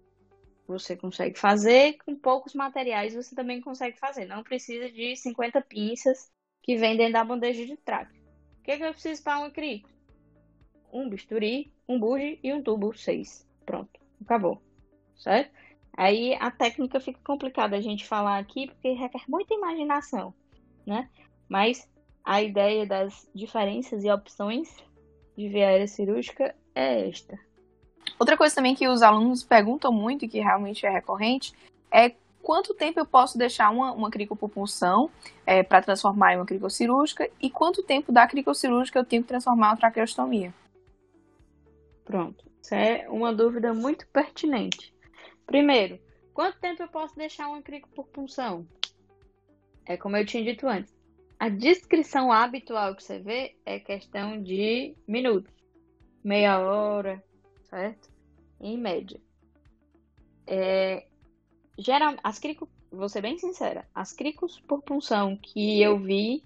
você 0.71 0.97
consegue 0.97 1.39
fazer, 1.39 1.97
com 2.05 2.15
poucos 2.15 2.55
materiais 2.55 3.15
você 3.15 3.35
também 3.35 3.61
consegue 3.61 3.99
fazer. 3.99 4.25
Não 4.25 4.43
precisa 4.43 4.91
de 4.91 5.17
50 5.17 5.61
pinças 5.63 6.31
que 6.63 6.77
vem 6.77 6.97
dentro 6.97 7.15
da 7.15 7.25
bandeja 7.25 7.67
de 7.67 7.77
traque. 7.77 8.19
O 8.59 8.63
que, 8.63 8.71
é 8.73 8.77
que 8.77 8.85
eu 8.85 8.93
preciso 8.93 9.23
para 9.23 9.41
um 9.41 9.51
crico? 9.51 9.89
Um 10.93 11.09
bisturi, 11.09 11.73
um 11.89 11.99
buge 11.99 12.39
e 12.43 12.53
um 12.53 12.63
tubo 12.63 12.97
6. 12.97 13.47
Pronto, 13.67 14.01
acabou. 14.23 14.63
Certo? 15.17 15.53
Aí 16.01 16.35
a 16.41 16.51
técnica 16.51 16.99
fica 16.99 17.21
complicada 17.23 17.77
a 17.77 17.81
gente 17.83 18.07
falar 18.07 18.39
aqui 18.39 18.69
porque 18.69 18.93
requer 18.93 19.21
muita 19.29 19.53
imaginação, 19.53 20.33
né? 20.87 21.11
Mas 21.47 21.87
a 22.25 22.41
ideia 22.41 22.87
das 22.87 23.29
diferenças 23.35 24.03
e 24.03 24.11
opções 24.11 24.75
de 25.37 25.47
via 25.51 25.87
cirúrgica 25.87 26.55
é 26.75 27.07
esta. 27.07 27.39
Outra 28.19 28.35
coisa 28.35 28.55
também 28.55 28.75
que 28.75 28.89
os 28.89 29.03
alunos 29.03 29.45
perguntam 29.45 29.93
muito 29.93 30.25
e 30.25 30.29
que 30.29 30.41
realmente 30.41 30.87
é 30.87 30.89
recorrente 30.89 31.53
é 31.93 32.15
quanto 32.43 32.73
tempo 32.73 32.99
eu 32.99 33.05
posso 33.05 33.37
deixar 33.37 33.69
uma, 33.69 33.93
uma 33.93 34.11
cricopropulsão 34.11 35.11
é, 35.45 35.63
para 35.63 35.83
transformar 35.83 36.33
em 36.33 36.37
uma 36.37 36.47
cricocirúrgica 36.47 37.29
e 37.39 37.51
quanto 37.51 37.83
tempo 37.83 38.11
da 38.11 38.27
cricocirúrgica 38.27 38.99
eu 38.99 39.05
tenho 39.05 39.21
que 39.21 39.29
transformar 39.29 39.67
em 39.67 39.71
uma 39.73 39.77
traqueostomia. 39.77 40.55
Pronto. 42.07 42.43
Isso 42.63 42.75
é 42.75 43.07
uma 43.11 43.35
dúvida 43.35 43.75
muito 43.75 44.07
pertinente. 44.07 44.99
Primeiro, 45.51 45.99
quanto 46.33 46.61
tempo 46.61 46.81
eu 46.81 46.87
posso 46.87 47.17
deixar 47.17 47.49
um 47.49 47.61
crico 47.61 47.89
por 47.89 48.07
punção? 48.07 48.65
É 49.85 49.97
como 49.97 50.17
eu 50.17 50.25
tinha 50.25 50.45
dito 50.45 50.69
antes. 50.69 50.95
A 51.41 51.49
descrição 51.49 52.31
habitual 52.31 52.95
que 52.95 53.03
você 53.03 53.19
vê 53.19 53.57
é 53.67 53.81
questão 53.81 54.41
de 54.41 54.95
minutos, 55.09 55.53
meia 56.23 56.61
hora, 56.61 57.21
certo? 57.65 58.09
Em 58.61 58.79
média. 58.79 59.21
É, 60.47 61.09
geral, 61.77 62.15
as 62.23 62.39
cricos, 62.39 62.69
vou 62.89 63.09
ser 63.09 63.21
bem 63.21 63.37
sincera, 63.37 63.89
as 63.93 64.13
cricos 64.13 64.61
por 64.61 64.83
punção 64.83 65.37
que 65.37 65.83
eu 65.83 65.99
vi 65.99 66.45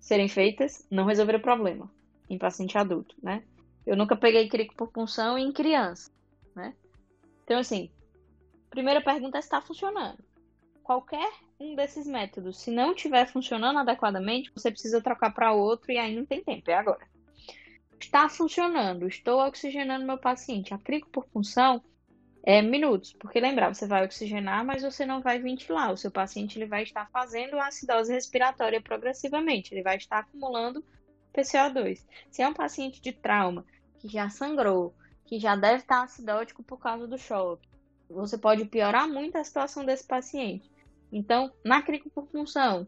serem 0.00 0.28
feitas 0.28 0.84
não 0.90 1.04
resolveram 1.04 1.38
o 1.38 1.42
problema 1.42 1.88
em 2.28 2.36
paciente 2.36 2.76
adulto, 2.76 3.14
né? 3.22 3.44
Eu 3.86 3.96
nunca 3.96 4.16
peguei 4.16 4.48
crico 4.48 4.74
por 4.74 4.88
punção 4.88 5.38
em 5.38 5.52
criança, 5.52 6.10
né? 6.56 6.74
Então, 7.44 7.60
assim, 7.60 7.88
primeira 8.70 9.00
pergunta 9.00 9.38
é 9.38 9.40
se 9.40 9.46
está 9.46 9.60
funcionando. 9.60 10.18
Qualquer 10.82 11.30
um 11.60 11.74
desses 11.74 12.06
métodos, 12.06 12.60
se 12.60 12.70
não 12.70 12.92
estiver 12.92 13.26
funcionando 13.26 13.78
adequadamente, 13.78 14.50
você 14.54 14.70
precisa 14.70 15.02
trocar 15.02 15.34
para 15.34 15.52
outro 15.52 15.92
e 15.92 15.98
aí 15.98 16.14
não 16.14 16.24
tem 16.24 16.42
tempo, 16.42 16.70
é 16.70 16.74
agora. 16.74 17.06
Está 18.00 18.28
funcionando, 18.28 19.06
estou 19.06 19.40
oxigenando 19.40 20.06
meu 20.06 20.18
paciente. 20.18 20.72
A 20.72 20.78
crico 20.78 21.08
por 21.10 21.26
função 21.28 21.82
é 22.42 22.62
minutos, 22.62 23.12
porque 23.12 23.40
lembrar, 23.40 23.74
você 23.74 23.86
vai 23.86 24.04
oxigenar, 24.04 24.64
mas 24.64 24.82
você 24.82 25.04
não 25.04 25.20
vai 25.20 25.38
ventilar. 25.38 25.92
O 25.92 25.96
seu 25.96 26.10
paciente 26.10 26.58
ele 26.58 26.66
vai 26.66 26.84
estar 26.84 27.10
fazendo 27.10 27.58
acidose 27.58 28.12
respiratória 28.12 28.80
progressivamente, 28.80 29.74
ele 29.74 29.82
vai 29.82 29.96
estar 29.96 30.20
acumulando 30.20 30.82
PCO2. 31.34 32.06
Se 32.30 32.40
é 32.40 32.48
um 32.48 32.54
paciente 32.54 33.02
de 33.02 33.12
trauma 33.12 33.66
que 33.98 34.08
já 34.08 34.30
sangrou, 34.30 34.94
que 35.26 35.38
já 35.38 35.54
deve 35.56 35.82
estar 35.82 36.02
acidótico 36.02 36.62
por 36.62 36.78
causa 36.78 37.06
do 37.06 37.18
choque, 37.18 37.67
você 38.08 38.38
pode 38.38 38.64
piorar 38.64 39.08
muito 39.08 39.36
a 39.36 39.44
situação 39.44 39.84
desse 39.84 40.06
paciente. 40.06 40.70
Então, 41.12 41.52
na 41.64 41.82
função, 42.30 42.86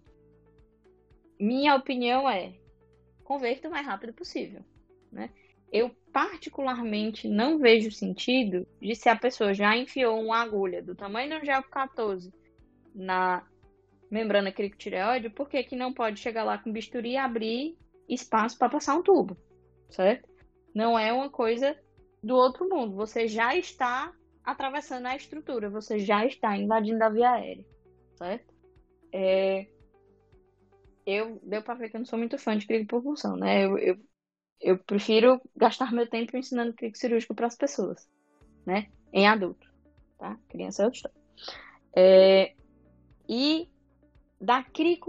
minha 1.38 1.74
opinião 1.74 2.28
é 2.28 2.54
converta 3.24 3.68
o 3.68 3.70
mais 3.70 3.87
rápido 3.87 4.12
possível. 4.12 4.62
Né? 5.11 5.30
Eu 5.72 5.90
particularmente 6.12 7.28
não 7.28 7.59
vejo 7.59 7.90
sentido 7.90 8.66
de 8.80 8.94
se 8.94 9.09
a 9.09 9.16
pessoa 9.16 9.54
já 9.54 9.76
enfiou 9.76 10.20
uma 10.20 10.38
agulha 10.38 10.83
do 10.83 10.94
tamanho 10.94 11.38
do 11.38 11.46
gel 11.46 11.62
14 11.62 12.33
na 12.94 13.46
membrana 14.11 14.50
cricotireoide, 14.50 15.30
por 15.30 15.48
que, 15.48 15.62
que 15.62 15.76
não 15.76 15.92
pode 15.92 16.18
chegar 16.18 16.42
lá 16.42 16.59
com 16.59 16.72
bisturi 16.72 17.12
e 17.12 17.16
abrir 17.16 17.78
espaço 18.09 18.59
para 18.59 18.68
passar 18.68 18.96
um 18.96 19.02
tubo, 19.02 19.37
certo? 19.88 20.28
Não 20.74 20.98
é 20.98 21.12
uma 21.12 21.30
coisa 21.30 21.78
do 22.22 22.35
outro 22.35 22.68
mundo. 22.68 22.96
Você 22.96 23.28
já 23.28 23.56
está 23.56 24.12
atravessando 24.44 25.07
a 25.07 25.16
estrutura, 25.16 25.70
você 25.70 25.98
já 25.98 26.24
está 26.24 26.57
invadindo 26.57 27.03
a 27.03 27.09
via 27.09 27.31
aérea, 27.31 27.64
certo? 28.16 28.55
É... 29.12 29.66
Eu, 31.07 31.40
deu 31.42 31.62
para 31.62 31.74
ver 31.74 31.90
que 31.90 31.96
eu 31.96 32.00
não 32.00 32.07
sou 32.07 32.18
muito 32.18 32.38
fã 32.38 32.57
de 32.57 32.66
clínica 32.66 32.90
por 32.90 33.03
função, 33.03 33.37
né? 33.37 33.64
Eu, 33.64 33.79
eu, 33.79 33.98
eu, 34.61 34.79
prefiro 34.79 35.40
gastar 35.57 35.92
meu 35.92 36.07
tempo 36.07 36.37
ensinando 36.37 36.72
clínica 36.74 36.98
cirúrgico 36.98 37.35
para 37.35 37.46
as 37.46 37.57
pessoas, 37.57 38.09
né? 38.64 38.90
Em 39.12 39.26
adulto, 39.26 39.68
tá? 40.18 40.38
Criança 40.48 40.83
é 40.83 40.85
outra 40.85 40.96
história. 40.96 41.20
É... 41.96 42.55
E 43.29 43.68
da 44.40 44.62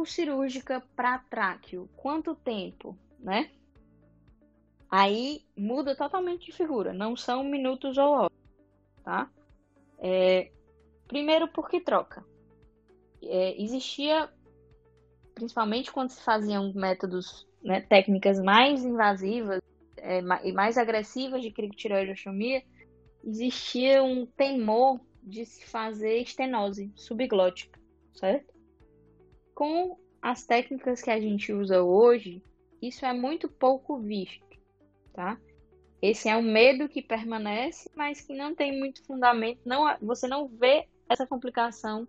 cirúrgica 0.05 0.83
para 0.95 1.19
tráqueo, 1.19 1.89
quanto 1.95 2.35
tempo, 2.35 2.97
né? 3.19 3.51
Aí 4.89 5.45
muda 5.55 5.95
totalmente 5.95 6.47
de 6.47 6.51
figura, 6.51 6.91
não 6.91 7.15
são 7.15 7.43
minutos 7.43 7.97
ou 7.97 8.09
horas, 8.09 8.40
tá? 9.03 9.29
É, 9.99 10.51
primeiro 11.07 11.47
porque 11.47 11.79
troca. 11.79 12.25
É, 13.21 13.61
existia, 13.61 14.29
principalmente 15.35 15.91
quando 15.91 16.09
se 16.09 16.21
faziam 16.23 16.73
métodos, 16.73 17.47
né, 17.63 17.81
técnicas 17.81 18.41
mais 18.41 18.83
invasivas 18.83 19.61
é, 19.97 20.19
e 20.43 20.51
mais 20.51 20.77
agressivas 20.77 21.41
de 21.41 21.51
crictireoidostomia, 21.51 22.63
existia 23.23 24.01
um 24.03 24.25
temor 24.25 24.99
de 25.21 25.45
se 25.45 25.65
fazer 25.67 26.17
estenose 26.17 26.91
subglótica, 26.95 27.79
certo? 28.13 28.51
Com 29.53 29.99
as 30.21 30.45
técnicas 30.45 31.01
que 31.01 31.11
a 31.11 31.19
gente 31.19 31.53
usa 31.53 31.83
hoje, 31.83 32.43
isso 32.81 33.05
é 33.05 33.13
muito 33.13 33.47
pouco 33.47 33.99
visto, 33.99 34.43
tá? 35.13 35.39
Esse 36.01 36.27
é 36.27 36.35
um 36.35 36.41
medo 36.41 36.89
que 36.89 37.01
permanece, 37.01 37.89
mas 37.95 38.21
que 38.21 38.35
não 38.35 38.55
tem 38.55 38.79
muito 38.79 39.05
fundamento. 39.05 39.61
Não, 39.63 39.85
você 40.01 40.27
não 40.27 40.47
vê 40.47 40.87
essa 41.07 41.27
complicação 41.27 42.07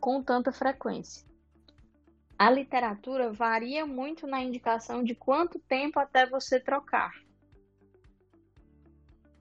com 0.00 0.20
tanta 0.20 0.50
frequência. 0.50 1.24
A 2.36 2.50
literatura 2.50 3.32
varia 3.32 3.86
muito 3.86 4.26
na 4.26 4.42
indicação 4.42 5.04
de 5.04 5.14
quanto 5.14 5.60
tempo 5.60 6.00
até 6.00 6.26
você 6.26 6.58
trocar. 6.58 7.12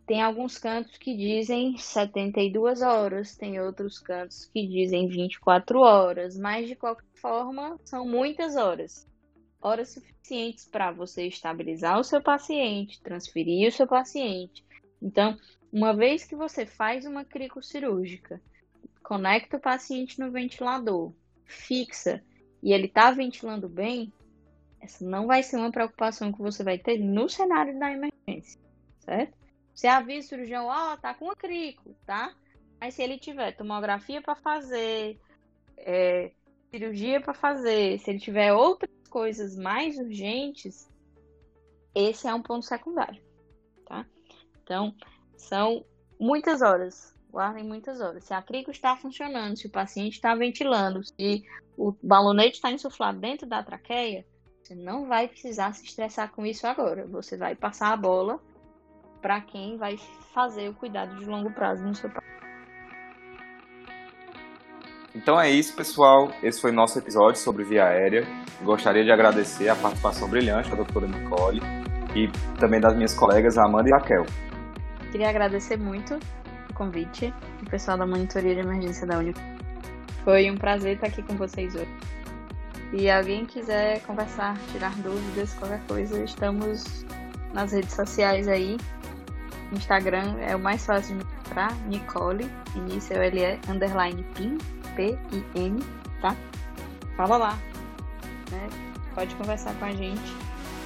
Tem 0.05 0.21
alguns 0.21 0.59
cantos 0.59 0.97
que 0.97 1.15
dizem 1.15 1.77
72 1.77 2.83
horas, 2.83 3.35
tem 3.35 3.59
outros 3.59 3.97
cantos 3.97 4.45
que 4.45 4.67
dizem 4.67 5.07
24 5.07 5.79
horas, 5.79 6.37
mas 6.37 6.67
de 6.67 6.75
qualquer 6.75 7.07
forma 7.15 7.79
são 7.85 8.05
muitas 8.05 8.55
horas 8.55 9.09
horas 9.61 9.89
suficientes 9.89 10.65
para 10.65 10.91
você 10.91 11.27
estabilizar 11.27 11.99
o 11.99 12.03
seu 12.03 12.21
paciente, 12.21 13.01
transferir 13.01 13.67
o 13.67 13.71
seu 13.71 13.87
paciente. 13.87 14.65
Então, 15.01 15.37
uma 15.71 15.93
vez 15.93 16.25
que 16.25 16.35
você 16.35 16.65
faz 16.65 17.05
uma 17.05 17.23
cricocirúrgica, 17.23 18.41
conecta 19.03 19.57
o 19.57 19.61
paciente 19.61 20.19
no 20.19 20.31
ventilador, 20.31 21.13
fixa 21.45 22.23
e 22.61 22.73
ele 22.73 22.87
está 22.87 23.11
ventilando 23.11 23.69
bem, 23.69 24.11
essa 24.79 25.05
não 25.05 25.27
vai 25.27 25.43
ser 25.43 25.57
uma 25.57 25.71
preocupação 25.71 26.31
que 26.31 26.41
você 26.41 26.63
vai 26.63 26.77
ter 26.77 26.97
no 26.97 27.29
cenário 27.29 27.77
da 27.77 27.91
emergência, 27.91 28.59
certo? 28.99 29.37
Você 29.73 29.87
avisa 29.87 30.25
o 30.25 30.29
cirurgião, 30.29 30.65
ó, 30.65 30.93
oh, 30.93 30.97
tá 30.97 31.13
com 31.13 31.29
a 31.29 31.35
crico, 31.35 31.95
tá? 32.05 32.33
Mas 32.79 32.95
se 32.95 33.03
ele 33.03 33.17
tiver 33.17 33.55
tomografia 33.55 34.21
para 34.21 34.35
fazer, 34.35 35.19
é, 35.77 36.31
cirurgia 36.71 37.21
para 37.21 37.33
fazer, 37.33 37.99
se 37.99 38.09
ele 38.09 38.19
tiver 38.19 38.53
outra 38.53 38.89
coisas 39.11 39.57
mais 39.57 39.97
urgentes, 39.97 40.89
esse 41.93 42.27
é 42.27 42.33
um 42.33 42.41
ponto 42.41 42.65
secundário, 42.65 43.21
tá? 43.85 44.05
Então, 44.63 44.95
são 45.35 45.85
muitas 46.17 46.61
horas, 46.61 47.13
guardem 47.29 47.63
muitas 47.63 47.99
horas. 47.99 48.23
Se 48.23 48.33
a 48.33 48.41
crico 48.41 48.71
está 48.71 48.95
funcionando, 48.95 49.57
se 49.57 49.67
o 49.67 49.71
paciente 49.71 50.13
está 50.13 50.33
ventilando, 50.33 51.03
se 51.03 51.43
o 51.77 51.93
balonete 52.01 52.55
está 52.55 52.71
insuflado 52.71 53.19
dentro 53.19 53.45
da 53.45 53.61
traqueia, 53.61 54.25
você 54.63 54.73
não 54.73 55.05
vai 55.05 55.27
precisar 55.27 55.73
se 55.73 55.83
estressar 55.83 56.31
com 56.31 56.45
isso 56.45 56.65
agora. 56.65 57.05
Você 57.07 57.35
vai 57.35 57.53
passar 57.53 57.91
a 57.91 57.97
bola 57.97 58.41
para 59.21 59.41
quem 59.41 59.77
vai 59.77 59.97
fazer 60.33 60.69
o 60.69 60.73
cuidado 60.73 61.17
de 61.17 61.25
longo 61.25 61.51
prazo 61.51 61.83
no 61.83 61.93
seu 61.93 62.09
paciente. 62.09 62.30
Então 65.13 65.39
é 65.39 65.49
isso, 65.49 65.75
pessoal. 65.75 66.31
Esse 66.41 66.61
foi 66.61 66.71
nosso 66.71 66.97
episódio 66.97 67.39
sobre 67.39 67.63
via 67.63 67.85
aérea. 67.85 68.25
Gostaria 68.61 69.03
de 69.03 69.11
agradecer 69.11 69.67
a 69.67 69.75
participação 69.75 70.29
brilhante 70.29 70.69
da 70.69 70.77
doutora 70.77 71.07
Nicole 71.07 71.61
e 72.15 72.29
também 72.59 72.79
das 72.79 72.95
minhas 72.95 73.13
colegas 73.13 73.57
Amanda 73.57 73.89
e 73.89 73.91
Raquel. 73.91 74.25
Queria 75.11 75.29
agradecer 75.29 75.77
muito 75.77 76.17
o 76.69 76.73
convite 76.73 77.33
do 77.61 77.69
pessoal 77.69 77.97
da 77.97 78.05
Monitoria 78.05 78.55
de 78.55 78.61
Emergência 78.61 79.05
da 79.05 79.17
Uni. 79.17 79.33
Foi 80.23 80.49
um 80.49 80.55
prazer 80.55 80.95
estar 80.95 81.07
aqui 81.07 81.21
com 81.23 81.35
vocês 81.35 81.75
hoje. 81.75 81.89
Se 82.91 83.09
alguém 83.09 83.45
quiser 83.45 84.01
conversar, 84.03 84.57
tirar 84.71 84.93
dúvidas, 84.97 85.53
qualquer 85.55 85.81
coisa, 85.87 86.23
estamos 86.23 87.05
nas 87.53 87.73
redes 87.73 87.93
sociais 87.93 88.47
aí. 88.47 88.77
Instagram 89.73 90.35
é 90.39 90.55
o 90.55 90.59
mais 90.59 90.85
fácil 90.85 91.17
de 91.17 91.23
encontrar, 91.23 91.73
Nicole, 91.87 92.49
início 92.75 93.15
é 93.15 93.59
underline 93.69 94.23
PIN, 94.35 94.57
P-I-N, 94.95 95.79
tá? 96.21 96.35
Fala 97.15 97.37
lá, 97.37 97.59
né? 98.51 98.69
Pode 99.13 99.35
conversar 99.35 99.73
com 99.75 99.85
a 99.85 99.91
gente. 99.91 100.35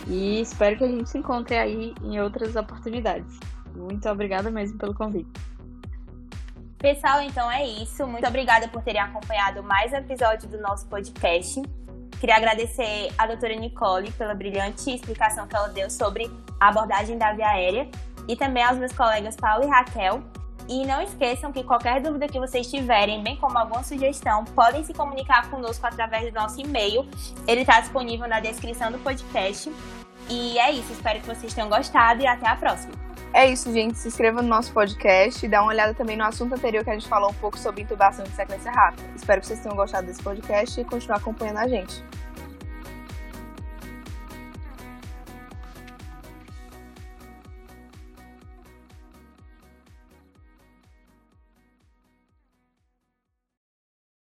E 0.08 0.42
espero 0.42 0.78
que 0.78 0.84
a 0.84 0.88
gente 0.88 1.10
se 1.10 1.18
encontre 1.18 1.58
aí 1.58 1.94
em 2.04 2.20
outras 2.20 2.56
oportunidades. 2.56 3.40
Muito 3.76 4.08
obrigada 4.10 4.50
mesmo 4.52 4.78
pelo 4.78 4.94
convite. 4.94 5.30
Pessoal, 6.78 7.22
então 7.22 7.52
é 7.52 7.66
isso. 7.66 8.06
Muito 8.06 8.28
obrigada 8.28 8.68
por 8.68 8.84
terem 8.84 9.02
acompanhado 9.02 9.64
mais 9.64 9.92
um 9.92 9.96
episódio 9.96 10.48
do 10.48 10.60
nosso 10.60 10.86
podcast. 10.88 11.62
Queria 12.20 12.36
agradecer 12.36 13.12
a 13.18 13.28
doutora 13.28 13.56
Nicole 13.56 14.12
pela 14.12 14.34
brilhante 14.34 14.92
explicação 14.92 15.48
que 15.48 15.56
ela 15.56 15.68
deu 15.70 15.90
sobre 15.90 16.30
a 16.60 16.70
abordagem 16.70 17.18
da 17.18 17.34
via 17.34 17.48
aérea 17.48 17.90
e 18.28 18.36
também 18.36 18.64
aos 18.64 18.78
meus 18.78 18.94
colegas 18.94 19.36
Paulo 19.36 19.66
e 19.66 19.68
Raquel 19.68 20.24
e 20.68 20.86
não 20.86 21.02
esqueçam 21.02 21.52
que 21.52 21.64
qualquer 21.64 22.02
dúvida 22.02 22.28
que 22.28 22.40
vocês 22.40 22.70
tiverem, 22.70 23.24
bem 23.24 23.36
como 23.36 23.58
alguma 23.58 23.84
sugestão, 23.84 24.44
podem 24.46 24.84
se 24.84 24.94
comunicar 24.94 25.50
conosco 25.50 25.86
através 25.86 26.32
do 26.32 26.40
nosso 26.40 26.60
e-mail. 26.60 27.08
Ele 27.48 27.62
está 27.62 27.80
disponível 27.80 28.28
na 28.28 28.40
descrição 28.40 28.92
do 28.92 29.00
podcast. 29.00 29.72
E 30.30 30.58
é 30.58 30.72
isso, 30.72 30.92
espero 30.92 31.20
que 31.20 31.28
vocês 31.28 31.54
tenham 31.54 31.70
gostado 31.70 32.22
e 32.22 32.28
até 32.28 32.48
a 32.48 32.56
próxima. 32.56 32.94
É 33.34 33.46
isso, 33.48 33.72
gente. 33.74 33.98
Se 33.98 34.08
inscreva 34.08 34.42
no 34.42 34.48
nosso 34.48 34.72
podcast 34.72 35.46
e 35.46 35.50
dá 35.50 35.62
uma 35.62 35.72
olhada 35.72 35.94
também 35.94 36.16
no 36.16 36.24
assunto 36.24 36.56
anterior 36.56 36.86
que 36.86 36.90
a 36.90 36.94
gente 36.94 37.08
falou 37.08 37.32
um 37.32 37.34
pouco 37.34 37.60
sobre 37.60 37.82
intubação 37.82 38.24
de 38.24 38.32
sequência 38.32 38.72
rápida. 38.72 39.04
Espero 39.14 39.42
que 39.42 39.48
vocês 39.48 39.60
tenham 39.60 39.76
gostado 39.76 40.08
desse 40.08 40.24
podcast 40.24 40.80
e 40.80 40.86
continuar 40.86 41.18
acompanhando 41.18 41.58
a 41.58 41.68
gente. 41.68 42.02